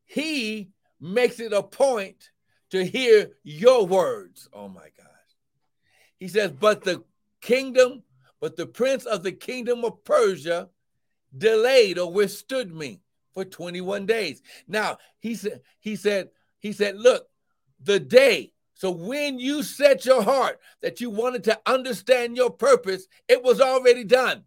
He 0.05 0.71
makes 0.99 1.39
it 1.39 1.53
a 1.53 1.61
point 1.63 2.29
to 2.69 2.85
hear 2.85 3.31
your 3.43 3.85
words. 3.85 4.47
Oh 4.53 4.69
my 4.69 4.87
God. 4.97 5.07
He 6.17 6.27
says, 6.27 6.51
But 6.51 6.83
the 6.83 7.03
kingdom, 7.41 8.03
but 8.39 8.55
the 8.55 8.65
prince 8.65 9.05
of 9.05 9.23
the 9.23 9.33
kingdom 9.33 9.83
of 9.83 10.03
Persia 10.03 10.69
delayed 11.37 11.97
or 11.97 12.11
withstood 12.11 12.73
me 12.73 13.01
for 13.33 13.43
21 13.43 14.05
days. 14.05 14.41
Now, 14.67 14.97
he 15.19 15.35
said, 15.35 15.61
he 15.79 15.95
said, 15.95 16.29
he 16.59 16.71
said, 16.71 16.97
look, 16.97 17.27
the 17.81 17.99
day. 17.99 18.52
So 18.73 18.91
when 18.91 19.39
you 19.39 19.63
set 19.63 20.05
your 20.05 20.23
heart 20.23 20.59
that 20.81 20.99
you 20.99 21.09
wanted 21.09 21.43
to 21.45 21.59
understand 21.65 22.35
your 22.35 22.49
purpose, 22.49 23.07
it 23.27 23.43
was 23.43 23.61
already 23.61 24.03
done. 24.03 24.43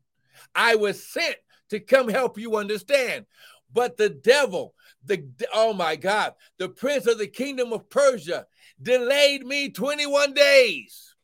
I 0.54 0.74
was 0.74 1.02
sent 1.02 1.36
to 1.70 1.80
come 1.80 2.08
help 2.08 2.38
you 2.38 2.56
understand. 2.56 3.26
But 3.72 3.96
the 3.96 4.08
devil, 4.08 4.74
the 5.04 5.24
oh 5.54 5.72
my 5.72 5.96
God, 5.96 6.34
the 6.58 6.68
prince 6.68 7.06
of 7.06 7.18
the 7.18 7.26
kingdom 7.26 7.72
of 7.72 7.88
Persia 7.90 8.46
delayed 8.80 9.44
me 9.46 9.70
21 9.70 10.34
days. 10.34 11.14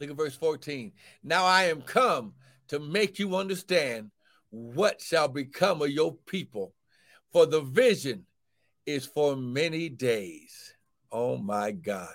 Look 0.00 0.10
at 0.10 0.16
verse 0.16 0.34
14. 0.34 0.92
Now 1.22 1.44
I 1.44 1.64
am 1.64 1.80
come 1.80 2.34
to 2.68 2.80
make 2.80 3.20
you 3.20 3.36
understand 3.36 4.10
what 4.52 5.00
shall 5.00 5.28
become 5.28 5.80
of 5.80 5.90
your 5.90 6.14
people, 6.26 6.74
for 7.32 7.46
the 7.46 7.62
vision 7.62 8.26
is 8.84 9.06
for 9.06 9.34
many 9.34 9.88
days. 9.88 10.74
Oh 11.10 11.38
my 11.38 11.72
God. 11.72 12.14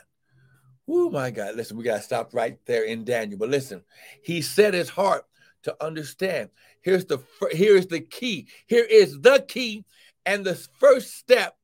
Oh 0.87 1.09
my 1.09 1.31
God. 1.31 1.55
Listen, 1.55 1.77
we 1.77 1.83
got 1.83 1.97
to 1.97 2.03
stop 2.03 2.33
right 2.33 2.57
there 2.67 2.83
in 2.83 3.03
Daniel. 3.03 3.39
But 3.39 3.49
listen, 3.49 3.81
he 4.21 4.41
set 4.41 4.75
his 4.75 4.87
heart 4.87 5.25
to 5.63 5.75
understand. 5.83 6.49
Here's 6.81 7.05
the 7.05 7.17
here's 7.51 7.87
the 7.87 8.01
key. 8.01 8.47
Here 8.67 8.85
is 8.85 9.19
the 9.19 9.43
key 9.47 9.83
and 10.25 10.45
the 10.45 10.55
first 10.55 11.15
step 11.15 11.57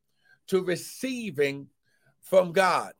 to 0.47 0.63
receiving 0.63 1.67
from 2.21 2.51
God. 2.51 2.93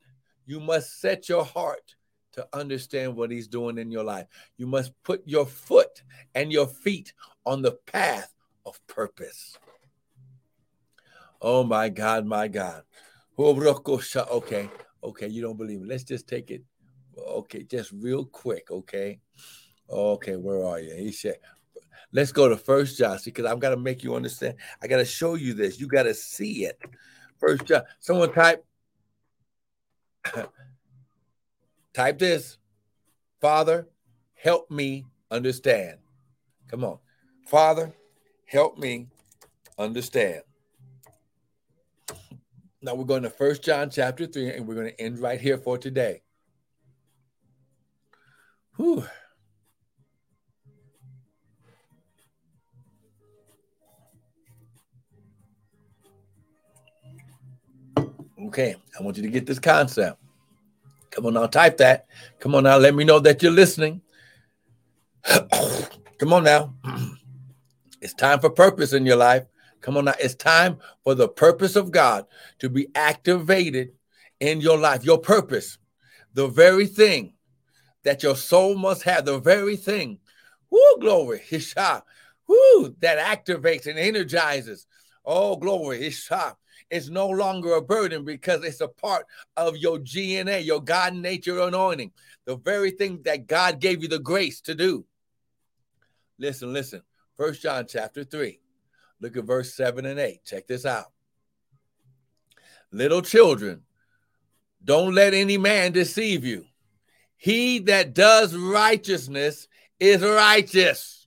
You 0.46 0.60
must 0.60 1.00
set 1.00 1.28
your 1.28 1.44
heart 1.44 1.96
to 2.34 2.46
understand 2.52 3.16
what 3.16 3.30
he's 3.30 3.48
doing 3.48 3.78
in 3.78 3.90
your 3.90 4.04
life. 4.04 4.26
You 4.56 4.66
must 4.66 4.92
put 5.02 5.22
your 5.26 5.46
foot 5.46 6.02
and 6.34 6.52
your 6.52 6.66
feet 6.66 7.12
on 7.46 7.62
the 7.62 7.72
path 7.72 8.32
of 8.66 8.84
purpose. 8.86 9.56
Oh 11.40 11.64
my 11.64 11.88
God, 11.88 12.26
my 12.26 12.48
God. 12.48 12.82
Oh, 13.36 13.82
okay, 14.30 14.70
okay, 15.02 15.28
you 15.28 15.42
don't 15.42 15.56
believe 15.56 15.80
me. 15.80 15.88
Let's 15.88 16.04
just 16.04 16.28
take 16.28 16.50
it. 16.50 16.62
Okay, 17.18 17.64
just 17.64 17.92
real 17.92 18.24
quick, 18.24 18.70
okay? 18.70 19.20
Okay, 19.90 20.36
where 20.36 20.64
are 20.64 20.80
you? 20.80 20.94
He 20.94 21.12
said, 21.12 21.36
let's 22.12 22.32
go 22.32 22.48
to 22.48 22.56
first 22.56 22.96
John, 22.96 23.18
because 23.24 23.44
I've 23.44 23.60
got 23.60 23.70
to 23.70 23.76
make 23.76 24.02
you 24.02 24.14
understand. 24.14 24.54
I 24.82 24.86
got 24.86 24.98
to 24.98 25.04
show 25.04 25.34
you 25.34 25.52
this. 25.52 25.78
You 25.78 25.86
got 25.86 26.04
to 26.04 26.14
see 26.14 26.64
it. 26.64 26.80
First 27.38 27.66
John. 27.66 27.82
Someone 28.00 28.32
type 28.32 28.64
Type 31.94 32.18
this 32.18 32.58
Father, 33.40 33.88
help 34.34 34.70
me 34.70 35.04
understand. 35.30 35.98
Come 36.68 36.84
on. 36.84 36.98
Father, 37.46 37.92
help 38.46 38.78
me 38.78 39.08
understand. 39.78 40.42
Now 42.80 42.94
we're 42.94 43.04
going 43.04 43.22
to 43.22 43.30
First 43.30 43.62
John 43.62 43.90
chapter 43.90 44.26
3, 44.26 44.50
and 44.50 44.66
we're 44.66 44.74
going 44.74 44.90
to 44.90 45.00
end 45.00 45.18
right 45.18 45.40
here 45.40 45.58
for 45.58 45.78
today. 45.78 46.22
Whew. 48.76 49.04
Okay, 58.46 58.76
I 58.98 59.02
want 59.02 59.16
you 59.16 59.22
to 59.22 59.30
get 59.30 59.46
this 59.46 59.58
concept. 59.58 60.20
Come 61.10 61.26
on 61.26 61.34
now, 61.34 61.46
type 61.46 61.78
that. 61.78 62.06
Come 62.40 62.54
on 62.54 62.64
now, 62.64 62.76
let 62.76 62.94
me 62.94 63.04
know 63.04 63.20
that 63.20 63.42
you're 63.42 63.52
listening. 63.52 64.02
Come 66.18 66.32
on 66.32 66.44
now. 66.44 66.74
It's 68.04 68.14
time 68.14 68.38
for 68.38 68.50
purpose 68.50 68.92
in 68.92 69.06
your 69.06 69.16
life. 69.16 69.44
Come 69.80 69.96
on 69.96 70.04
now. 70.04 70.14
It's 70.20 70.34
time 70.34 70.76
for 71.02 71.14
the 71.14 71.28
purpose 71.28 71.74
of 71.74 71.90
God 71.90 72.26
to 72.58 72.68
be 72.68 72.88
activated 72.94 73.92
in 74.40 74.60
your 74.60 74.78
life. 74.78 75.04
Your 75.04 75.18
purpose, 75.18 75.78
the 76.34 76.46
very 76.46 76.86
thing 76.86 77.34
that 78.02 78.22
your 78.22 78.36
soul 78.36 78.76
must 78.76 79.02
have, 79.04 79.24
the 79.24 79.38
very 79.38 79.76
thing. 79.76 80.18
Woo, 80.70 80.98
glory. 81.00 81.40
Hisha. 81.40 82.02
Woo, 82.46 82.94
that 83.00 83.18
activates 83.18 83.86
and 83.86 83.98
energizes. 83.98 84.86
Oh, 85.24 85.56
glory. 85.56 86.00
Hisha 86.00 86.56
it's 86.90 87.08
no 87.08 87.28
longer 87.28 87.74
a 87.74 87.82
burden 87.82 88.24
because 88.24 88.62
it's 88.62 88.80
a 88.80 88.88
part 88.88 89.26
of 89.56 89.76
your 89.76 89.98
DNA, 89.98 90.64
your 90.64 90.82
God 90.82 91.14
nature 91.14 91.60
anointing, 91.60 92.12
the 92.44 92.56
very 92.56 92.90
thing 92.90 93.22
that 93.24 93.46
God 93.46 93.80
gave 93.80 94.02
you 94.02 94.08
the 94.08 94.18
grace 94.18 94.60
to 94.60 94.74
do. 94.74 95.04
Listen, 96.38 96.72
listen. 96.72 97.02
First 97.36 97.62
John 97.62 97.86
chapter 97.88 98.24
3. 98.24 98.60
Look 99.20 99.36
at 99.36 99.44
verse 99.44 99.74
7 99.74 100.06
and 100.06 100.20
8. 100.20 100.44
Check 100.44 100.66
this 100.66 100.86
out. 100.86 101.12
Little 102.92 103.22
children, 103.22 103.82
don't 104.84 105.14
let 105.14 105.34
any 105.34 105.58
man 105.58 105.92
deceive 105.92 106.44
you. 106.44 106.66
He 107.36 107.80
that 107.80 108.14
does 108.14 108.54
righteousness 108.54 109.68
is 109.98 110.22
righteous, 110.22 111.26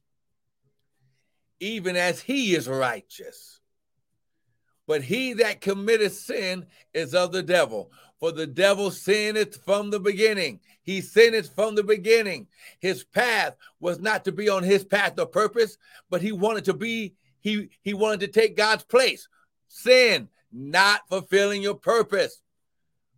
even 1.59 1.95
as 1.95 2.21
he 2.21 2.55
is 2.55 2.67
righteous. 2.67 3.59
But 4.87 5.01
he 5.01 5.33
that 5.33 5.59
committeth 5.59 6.13
sin 6.13 6.67
is 6.93 7.13
of 7.13 7.33
the 7.33 7.43
devil. 7.43 7.91
For 8.19 8.31
the 8.31 8.47
devil 8.47 8.89
sinneth 8.89 9.63
from 9.63 9.91
the 9.91 9.99
beginning. 9.99 10.59
He 10.81 11.01
sinned 11.01 11.47
from 11.47 11.75
the 11.75 11.83
beginning. 11.83 12.47
His 12.79 13.03
path 13.03 13.55
was 13.79 13.99
not 13.99 14.25
to 14.25 14.31
be 14.31 14.49
on 14.49 14.63
his 14.63 14.83
path 14.83 15.19
of 15.19 15.31
purpose, 15.31 15.77
but 16.09 16.21
he 16.21 16.31
wanted 16.31 16.65
to 16.65 16.73
be, 16.73 17.13
he, 17.41 17.69
he 17.81 17.93
wanted 17.93 18.21
to 18.21 18.27
take 18.27 18.57
God's 18.57 18.83
place. 18.83 19.27
Sin, 19.67 20.29
not 20.51 21.07
fulfilling 21.09 21.61
your 21.61 21.75
purpose. 21.75 22.41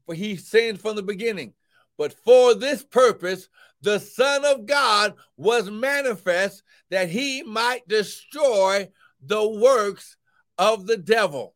For 0.06 0.16
he 0.16 0.36
sinned 0.36 0.82
from 0.82 0.96
the 0.96 1.04
beginning. 1.04 1.54
But 1.98 2.14
for 2.14 2.54
this 2.56 2.84
purpose, 2.84 3.48
the 3.82 4.00
Son 4.00 4.44
of 4.44 4.66
God 4.66 5.14
was 5.38 5.70
manifest 5.70 6.64
that 6.90 7.10
he 7.10 7.44
might 7.44 7.88
destroy 7.88 8.90
the 9.22 9.48
works 9.48 10.18
of 10.58 10.88
the 10.88 10.98
devil. 10.98 11.56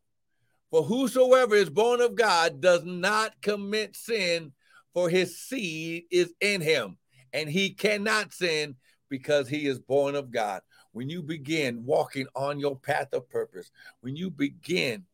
For 0.74 0.82
whosoever 0.82 1.54
is 1.54 1.70
born 1.70 2.00
of 2.00 2.16
God 2.16 2.60
does 2.60 2.84
not 2.84 3.40
commit 3.40 3.94
sin, 3.94 4.50
for 4.92 5.08
his 5.08 5.38
seed 5.38 6.06
is 6.10 6.34
in 6.40 6.60
him, 6.60 6.98
and 7.32 7.48
he 7.48 7.70
cannot 7.70 8.32
sin 8.32 8.74
because 9.08 9.48
he 9.48 9.68
is 9.68 9.78
born 9.78 10.16
of 10.16 10.32
God. 10.32 10.62
When 10.90 11.08
you 11.08 11.22
begin 11.22 11.84
walking 11.84 12.26
on 12.34 12.58
your 12.58 12.74
path 12.76 13.12
of 13.12 13.28
purpose, 13.28 13.70
when 14.00 14.16
you 14.16 14.32
begin 14.32 15.04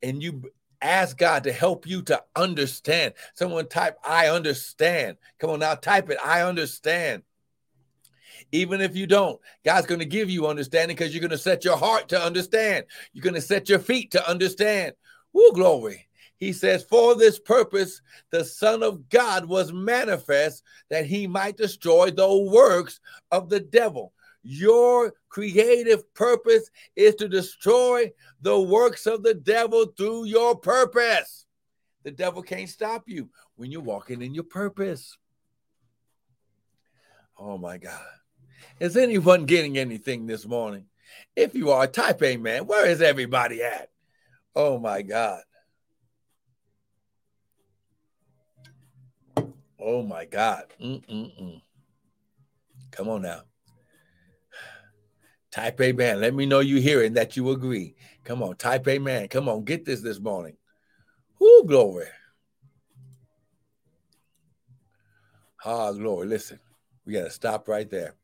and 0.00 0.22
you 0.22 0.48
ask 0.80 1.18
God 1.18 1.42
to 1.42 1.52
help 1.52 1.88
you 1.88 2.02
to 2.02 2.22
understand, 2.36 3.14
someone 3.34 3.66
type, 3.66 3.98
I 4.04 4.28
understand. 4.28 5.16
Come 5.40 5.50
on 5.50 5.58
now, 5.58 5.74
type 5.74 6.08
it, 6.10 6.18
I 6.24 6.42
understand. 6.42 7.24
Even 8.52 8.80
if 8.80 8.96
you 8.96 9.06
don't, 9.06 9.40
God's 9.64 9.86
going 9.86 10.00
to 10.00 10.06
give 10.06 10.28
you 10.28 10.46
understanding 10.46 10.96
because 10.96 11.14
you're 11.14 11.20
going 11.20 11.30
to 11.30 11.38
set 11.38 11.64
your 11.64 11.76
heart 11.76 12.08
to 12.08 12.20
understand. 12.20 12.84
You're 13.12 13.22
going 13.22 13.34
to 13.34 13.40
set 13.40 13.68
your 13.68 13.78
feet 13.78 14.10
to 14.12 14.28
understand. 14.28 14.94
Woo, 15.32 15.52
glory. 15.52 16.08
He 16.36 16.52
says, 16.52 16.82
For 16.82 17.14
this 17.14 17.38
purpose, 17.38 18.00
the 18.30 18.44
Son 18.44 18.82
of 18.82 19.08
God 19.08 19.44
was 19.44 19.72
manifest 19.72 20.64
that 20.88 21.06
he 21.06 21.26
might 21.26 21.56
destroy 21.56 22.10
the 22.10 22.50
works 22.50 22.98
of 23.30 23.48
the 23.48 23.60
devil. 23.60 24.12
Your 24.42 25.12
creative 25.28 26.12
purpose 26.14 26.70
is 26.96 27.14
to 27.16 27.28
destroy 27.28 28.10
the 28.40 28.58
works 28.58 29.06
of 29.06 29.22
the 29.22 29.34
devil 29.34 29.86
through 29.96 30.24
your 30.24 30.56
purpose. 30.56 31.44
The 32.04 32.10
devil 32.10 32.42
can't 32.42 32.68
stop 32.68 33.04
you 33.06 33.28
when 33.56 33.70
you're 33.70 33.82
walking 33.82 34.22
in 34.22 34.32
your 34.32 34.44
purpose. 34.44 35.18
Oh 37.38 37.58
my 37.58 37.76
God. 37.76 38.00
Is 38.78 38.96
anyone 38.96 39.46
getting 39.46 39.78
anything 39.78 40.26
this 40.26 40.46
morning? 40.46 40.86
If 41.36 41.54
you 41.54 41.70
are, 41.70 41.86
type 41.86 42.22
A 42.22 42.36
man, 42.36 42.66
Where 42.66 42.86
is 42.86 43.02
everybody 43.02 43.62
at? 43.62 43.90
Oh 44.54 44.78
my 44.78 45.02
God. 45.02 45.42
Oh 49.78 50.02
my 50.02 50.24
God. 50.24 50.64
Mm-mm-mm. 50.80 51.62
Come 52.90 53.08
on 53.08 53.22
now. 53.22 53.42
Type 55.50 55.80
A 55.80 55.92
man, 55.92 56.20
Let 56.20 56.34
me 56.34 56.46
know 56.46 56.60
you 56.60 56.80
hear 56.80 57.02
and 57.02 57.16
that 57.16 57.36
you 57.36 57.50
agree. 57.50 57.96
Come 58.24 58.42
on, 58.42 58.56
type 58.56 58.86
A 58.86 58.98
man. 58.98 59.28
Come 59.28 59.48
on, 59.48 59.64
get 59.64 59.84
this 59.84 60.00
this 60.00 60.20
morning. 60.20 60.56
Whoo, 61.40 61.64
glory. 61.64 62.06
Ah, 65.64 65.92
glory. 65.92 66.26
Listen, 66.26 66.60
we 67.04 67.14
got 67.14 67.24
to 67.24 67.30
stop 67.30 67.68
right 67.68 67.88
there. 67.90 68.14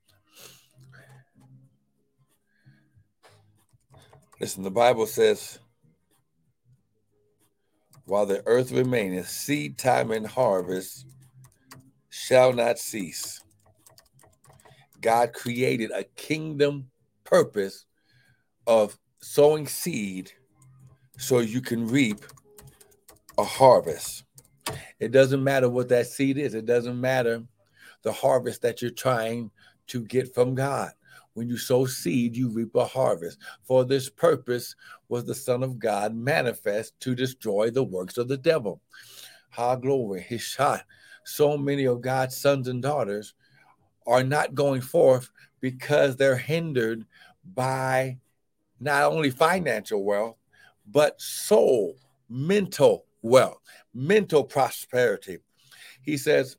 Listen, 4.40 4.62
the 4.62 4.70
Bible 4.70 5.06
says, 5.06 5.58
while 8.04 8.26
the 8.26 8.42
earth 8.46 8.70
remaineth, 8.70 9.28
seed 9.28 9.78
time 9.78 10.10
and 10.10 10.26
harvest 10.26 11.06
shall 12.10 12.52
not 12.52 12.78
cease. 12.78 13.40
God 15.00 15.32
created 15.32 15.90
a 15.90 16.04
kingdom 16.04 16.90
purpose 17.24 17.86
of 18.66 18.98
sowing 19.20 19.66
seed 19.66 20.32
so 21.18 21.40
you 21.40 21.60
can 21.60 21.86
reap 21.86 22.24
a 23.38 23.44
harvest. 23.44 24.24
It 25.00 25.12
doesn't 25.12 25.42
matter 25.42 25.68
what 25.68 25.88
that 25.88 26.06
seed 26.06 26.38
is, 26.38 26.54
it 26.54 26.66
doesn't 26.66 27.00
matter 27.00 27.42
the 28.02 28.12
harvest 28.12 28.62
that 28.62 28.82
you're 28.82 28.90
trying 28.90 29.50
to 29.88 30.02
get 30.04 30.34
from 30.34 30.54
God. 30.54 30.92
When 31.36 31.50
you 31.50 31.58
sow 31.58 31.84
seed, 31.84 32.34
you 32.34 32.48
reap 32.48 32.74
a 32.74 32.86
harvest. 32.86 33.36
For 33.62 33.84
this 33.84 34.08
purpose 34.08 34.74
was 35.10 35.26
the 35.26 35.34
Son 35.34 35.62
of 35.62 35.78
God 35.78 36.14
manifest 36.14 36.98
to 37.00 37.14
destroy 37.14 37.68
the 37.68 37.84
works 37.84 38.16
of 38.16 38.26
the 38.26 38.38
devil. 38.38 38.80
Ha 39.50 39.76
glory, 39.76 40.22
his 40.22 40.40
shot. 40.40 40.84
So 41.24 41.58
many 41.58 41.84
of 41.84 42.00
God's 42.00 42.34
sons 42.34 42.68
and 42.68 42.80
daughters 42.80 43.34
are 44.06 44.24
not 44.24 44.54
going 44.54 44.80
forth 44.80 45.30
because 45.60 46.16
they're 46.16 46.38
hindered 46.38 47.04
by 47.54 48.16
not 48.80 49.04
only 49.04 49.30
financial 49.30 50.04
wealth, 50.04 50.38
but 50.86 51.20
soul, 51.20 51.98
mental 52.30 53.04
wealth, 53.20 53.58
mental 53.92 54.42
prosperity. 54.42 55.36
He 56.00 56.16
says, 56.16 56.56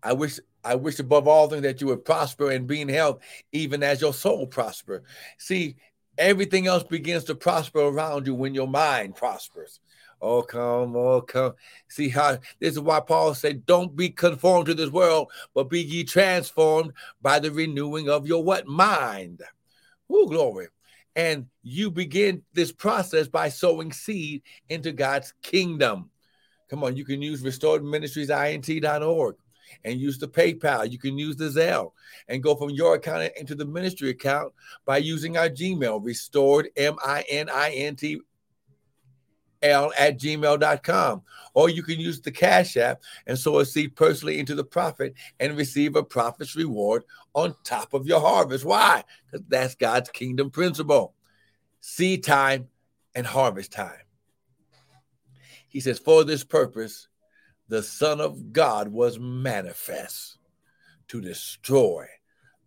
I 0.00 0.12
wish 0.12 0.38
I 0.64 0.74
wish 0.74 0.98
above 0.98 1.28
all 1.28 1.48
things 1.48 1.62
that 1.62 1.80
you 1.80 1.86
would 1.88 2.04
prosper 2.04 2.50
and 2.50 2.66
be 2.66 2.80
in 2.80 2.88
health, 2.88 3.20
even 3.52 3.82
as 3.82 4.00
your 4.00 4.12
soul 4.12 4.46
prosper. 4.46 5.02
See, 5.38 5.76
everything 6.16 6.66
else 6.66 6.82
begins 6.82 7.24
to 7.24 7.34
prosper 7.34 7.80
around 7.80 8.26
you 8.26 8.34
when 8.34 8.54
your 8.54 8.68
mind 8.68 9.14
prospers. 9.16 9.80
Oh, 10.20 10.42
come, 10.42 10.96
oh, 10.96 11.20
come. 11.20 11.54
See 11.88 12.08
how 12.08 12.38
this 12.58 12.72
is 12.72 12.80
why 12.80 12.98
Paul 13.00 13.34
said, 13.34 13.66
Don't 13.66 13.94
be 13.94 14.10
conformed 14.10 14.66
to 14.66 14.74
this 14.74 14.90
world, 14.90 15.30
but 15.54 15.70
be 15.70 15.80
ye 15.80 16.02
transformed 16.02 16.92
by 17.22 17.38
the 17.38 17.52
renewing 17.52 18.08
of 18.08 18.26
your 18.26 18.42
what? 18.42 18.66
Mind. 18.66 19.42
Oh, 20.10 20.26
glory. 20.26 20.68
And 21.14 21.46
you 21.62 21.90
begin 21.90 22.42
this 22.52 22.72
process 22.72 23.28
by 23.28 23.48
sowing 23.48 23.92
seed 23.92 24.42
into 24.68 24.92
God's 24.92 25.34
kingdom. 25.42 26.10
Come 26.68 26.84
on, 26.84 26.96
you 26.96 27.04
can 27.04 27.22
use 27.22 27.42
restoredministriesint.org 27.42 29.36
and 29.84 30.00
use 30.00 30.18
the 30.18 30.28
PayPal. 30.28 30.90
You 30.90 30.98
can 30.98 31.18
use 31.18 31.36
the 31.36 31.46
Zelle 31.46 31.92
and 32.28 32.42
go 32.42 32.54
from 32.54 32.70
your 32.70 32.94
account 32.94 33.32
into 33.36 33.54
the 33.54 33.64
ministry 33.64 34.10
account 34.10 34.52
by 34.84 34.98
using 34.98 35.36
our 35.36 35.48
Gmail, 35.48 36.04
restored 36.04 36.68
M 36.76 36.96
I 37.04 37.24
N 37.28 37.48
I 37.48 37.70
N 37.70 37.96
T 37.96 38.20
L 39.62 39.92
at 39.98 40.18
gmail.com. 40.18 41.22
Or 41.54 41.68
you 41.68 41.82
can 41.82 41.98
use 41.98 42.20
the 42.20 42.30
Cash 42.30 42.76
App 42.76 43.00
and 43.26 43.38
sow 43.38 43.58
a 43.58 43.66
seed 43.66 43.96
personally 43.96 44.38
into 44.38 44.54
the 44.54 44.64
prophet 44.64 45.14
and 45.40 45.56
receive 45.56 45.96
a 45.96 46.02
prophet's 46.02 46.54
reward 46.54 47.04
on 47.34 47.54
top 47.64 47.94
of 47.94 48.06
your 48.06 48.20
harvest. 48.20 48.64
Why? 48.64 49.02
Because 49.26 49.46
that's 49.48 49.74
God's 49.74 50.10
kingdom 50.10 50.50
principle 50.50 51.14
seed 51.80 52.24
time 52.24 52.68
and 53.14 53.26
harvest 53.26 53.72
time. 53.72 54.00
He 55.68 55.80
says, 55.80 55.98
For 55.98 56.24
this 56.24 56.44
purpose, 56.44 57.07
the 57.68 57.82
Son 57.82 58.20
of 58.20 58.52
God 58.52 58.88
was 58.88 59.18
manifest 59.18 60.38
to 61.08 61.20
destroy 61.20 62.06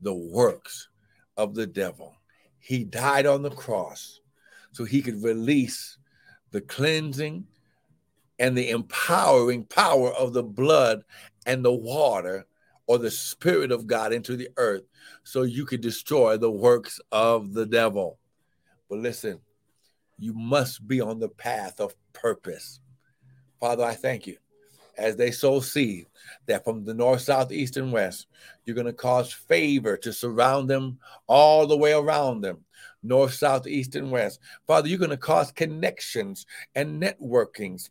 the 0.01 0.13
works 0.13 0.89
of 1.37 1.55
the 1.55 1.65
devil. 1.65 2.15
He 2.59 2.83
died 2.83 3.25
on 3.25 3.41
the 3.41 3.49
cross 3.49 4.21
so 4.71 4.83
he 4.83 5.01
could 5.01 5.23
release 5.23 5.97
the 6.51 6.61
cleansing 6.61 7.45
and 8.37 8.57
the 8.57 8.69
empowering 8.69 9.65
power 9.65 10.13
of 10.13 10.33
the 10.33 10.43
blood 10.43 11.03
and 11.45 11.65
the 11.65 11.73
water 11.73 12.45
or 12.85 12.97
the 12.99 13.11
spirit 13.11 13.71
of 13.71 13.87
God 13.87 14.13
into 14.13 14.35
the 14.35 14.49
earth 14.57 14.83
so 15.23 15.43
you 15.43 15.65
could 15.65 15.81
destroy 15.81 16.37
the 16.37 16.51
works 16.51 16.99
of 17.11 17.53
the 17.53 17.65
devil. 17.65 18.19
But 18.89 18.99
listen, 18.99 19.39
you 20.19 20.33
must 20.33 20.87
be 20.87 21.01
on 21.01 21.19
the 21.19 21.29
path 21.29 21.79
of 21.79 21.95
purpose. 22.13 22.79
Father, 23.59 23.83
I 23.83 23.93
thank 23.93 24.27
you 24.27 24.37
as 24.97 25.15
they 25.15 25.31
sow 25.31 25.59
seed, 25.59 26.07
that 26.47 26.63
from 26.63 26.83
the 26.83 26.93
north, 26.93 27.21
south, 27.21 27.51
east, 27.51 27.77
and 27.77 27.91
west, 27.91 28.27
you're 28.65 28.75
going 28.75 28.85
to 28.85 28.93
cause 28.93 29.33
favor 29.33 29.97
to 29.97 30.13
surround 30.13 30.69
them 30.69 30.99
all 31.27 31.67
the 31.67 31.77
way 31.77 31.93
around 31.93 32.41
them 32.41 32.63
north, 33.03 33.33
south, 33.33 33.67
east, 33.67 33.95
and 33.95 34.11
west. 34.11 34.39
Father, 34.67 34.87
you're 34.87 34.99
going 34.99 35.11
to 35.11 35.17
cause 35.17 35.51
connections 35.51 36.45
and 36.75 37.01
networkings. 37.01 37.89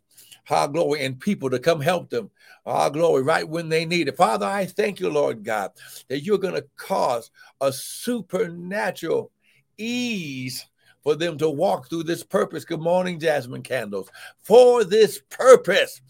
Our 0.49 0.67
glory 0.67 1.05
and 1.05 1.19
people 1.19 1.49
to 1.49 1.59
come 1.59 1.81
help 1.81 2.09
them. 2.09 2.29
Our 2.65 2.89
glory 2.89 3.23
right 3.23 3.47
when 3.47 3.69
they 3.69 3.85
need 3.85 4.07
it. 4.07 4.17
Father, 4.17 4.45
I 4.45 4.65
thank 4.65 4.99
you, 4.99 5.09
Lord 5.09 5.43
God, 5.43 5.71
that 6.09 6.21
you're 6.21 6.37
going 6.37 6.55
to 6.55 6.65
cause 6.77 7.31
a 7.59 7.71
supernatural 7.71 9.31
ease 9.77 10.65
for 11.03 11.15
them 11.15 11.37
to 11.37 11.49
walk 11.49 11.89
through 11.89 12.03
this 12.03 12.23
purpose. 12.23 12.65
Good 12.65 12.81
morning, 12.81 13.19
Jasmine 13.19 13.63
Candles. 13.63 14.09
For 14.43 14.83
this 14.83 15.21
purpose, 15.29 16.01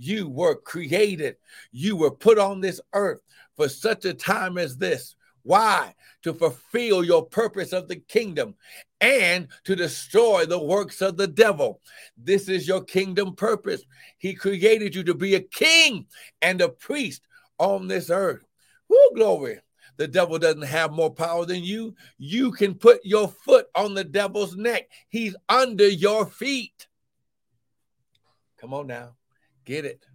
you 0.00 0.28
were 0.28 0.56
created, 0.56 1.36
you 1.70 1.96
were 1.96 2.10
put 2.10 2.38
on 2.38 2.60
this 2.60 2.80
earth 2.94 3.20
for 3.56 3.68
such 3.68 4.04
a 4.04 4.14
time 4.14 4.56
as 4.58 4.76
this, 4.78 5.14
Why? 5.42 5.94
To 6.22 6.34
fulfill 6.34 7.02
your 7.02 7.24
purpose 7.26 7.72
of 7.72 7.88
the 7.88 7.96
kingdom 7.96 8.54
and 9.00 9.48
to 9.64 9.74
destroy 9.74 10.44
the 10.44 10.62
works 10.62 11.00
of 11.00 11.16
the 11.16 11.26
devil. 11.26 11.80
This 12.16 12.48
is 12.48 12.68
your 12.68 12.84
kingdom 12.84 13.34
purpose. 13.34 13.82
He 14.18 14.34
created 14.34 14.94
you 14.94 15.02
to 15.04 15.14
be 15.14 15.34
a 15.34 15.40
king 15.40 16.06
and 16.42 16.60
a 16.60 16.68
priest 16.68 17.22
on 17.58 17.88
this 17.88 18.10
earth. 18.10 18.44
Woo, 18.88 19.10
glory. 19.14 19.60
The 19.96 20.08
devil 20.08 20.38
doesn't 20.38 20.62
have 20.62 20.92
more 20.92 21.12
power 21.12 21.44
than 21.44 21.62
you. 21.62 21.94
You 22.18 22.52
can 22.52 22.74
put 22.74 23.00
your 23.04 23.28
foot 23.28 23.66
on 23.74 23.94
the 23.94 24.04
devil's 24.04 24.56
neck, 24.56 24.88
he's 25.08 25.36
under 25.48 25.88
your 25.88 26.26
feet. 26.26 26.86
Come 28.58 28.74
on 28.74 28.86
now, 28.86 29.16
get 29.64 29.84
it. 29.84 30.06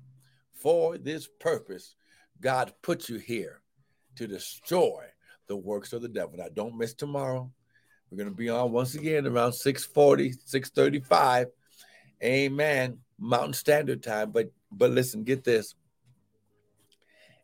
For 0.53 0.97
this 0.97 1.27
purpose, 1.39 1.95
God 2.41 2.73
put 2.81 3.09
you 3.09 3.17
here 3.17 3.61
to 4.15 4.27
destroy 4.27 5.05
the 5.47 5.55
works 5.55 5.93
of 5.93 6.01
the 6.01 6.07
devil. 6.07 6.37
Now, 6.37 6.47
don't 6.53 6.77
miss 6.77 6.93
tomorrow. 6.93 7.51
We're 8.09 8.17
going 8.17 8.29
to 8.29 8.35
be 8.35 8.49
on 8.49 8.71
once 8.71 8.95
again 8.95 9.27
around 9.27 9.53
640, 9.53 10.31
635. 10.45 11.47
Amen. 12.23 12.97
Mountain 13.19 13.53
Standard 13.53 14.03
Time. 14.03 14.31
But 14.31 14.51
but 14.71 14.91
listen, 14.91 15.23
get 15.23 15.43
this. 15.43 15.75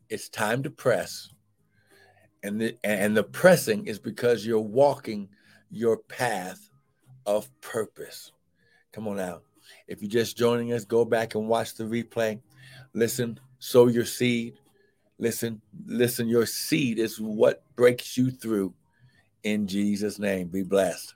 It's 0.10 0.30
time 0.30 0.64
to 0.64 0.70
press. 0.70 1.30
And 2.44 2.60
the 2.60 2.78
and 2.84 3.16
the 3.16 3.24
pressing 3.24 3.86
is 3.86 4.00
because 4.00 4.46
you're 4.46 4.60
walking 4.60 5.30
your 5.70 5.98
path 5.98 6.70
of 7.26 7.50
purpose. 7.62 8.32
Come 8.92 9.08
on 9.08 9.18
now. 9.18 9.42
If 9.88 10.02
you're 10.02 10.10
just 10.10 10.38
joining 10.38 10.74
us, 10.74 10.86
go 10.86 11.06
back 11.06 11.36
and 11.36 11.48
watch 11.48 11.76
the 11.76 11.84
replay. 11.84 12.40
Listen, 12.94 13.40
sow 13.60 13.88
your 13.88 14.06
seed. 14.06 14.58
Listen, 15.18 15.62
listen, 15.86 16.28
your 16.28 16.46
seed 16.46 16.98
is 17.00 17.20
what 17.20 17.64
breaks 17.76 18.18
you 18.18 18.32
through. 18.32 18.74
In 19.44 19.68
Jesus' 19.68 20.20
name, 20.20 20.48
be 20.48 20.64
blessed. 20.64 21.16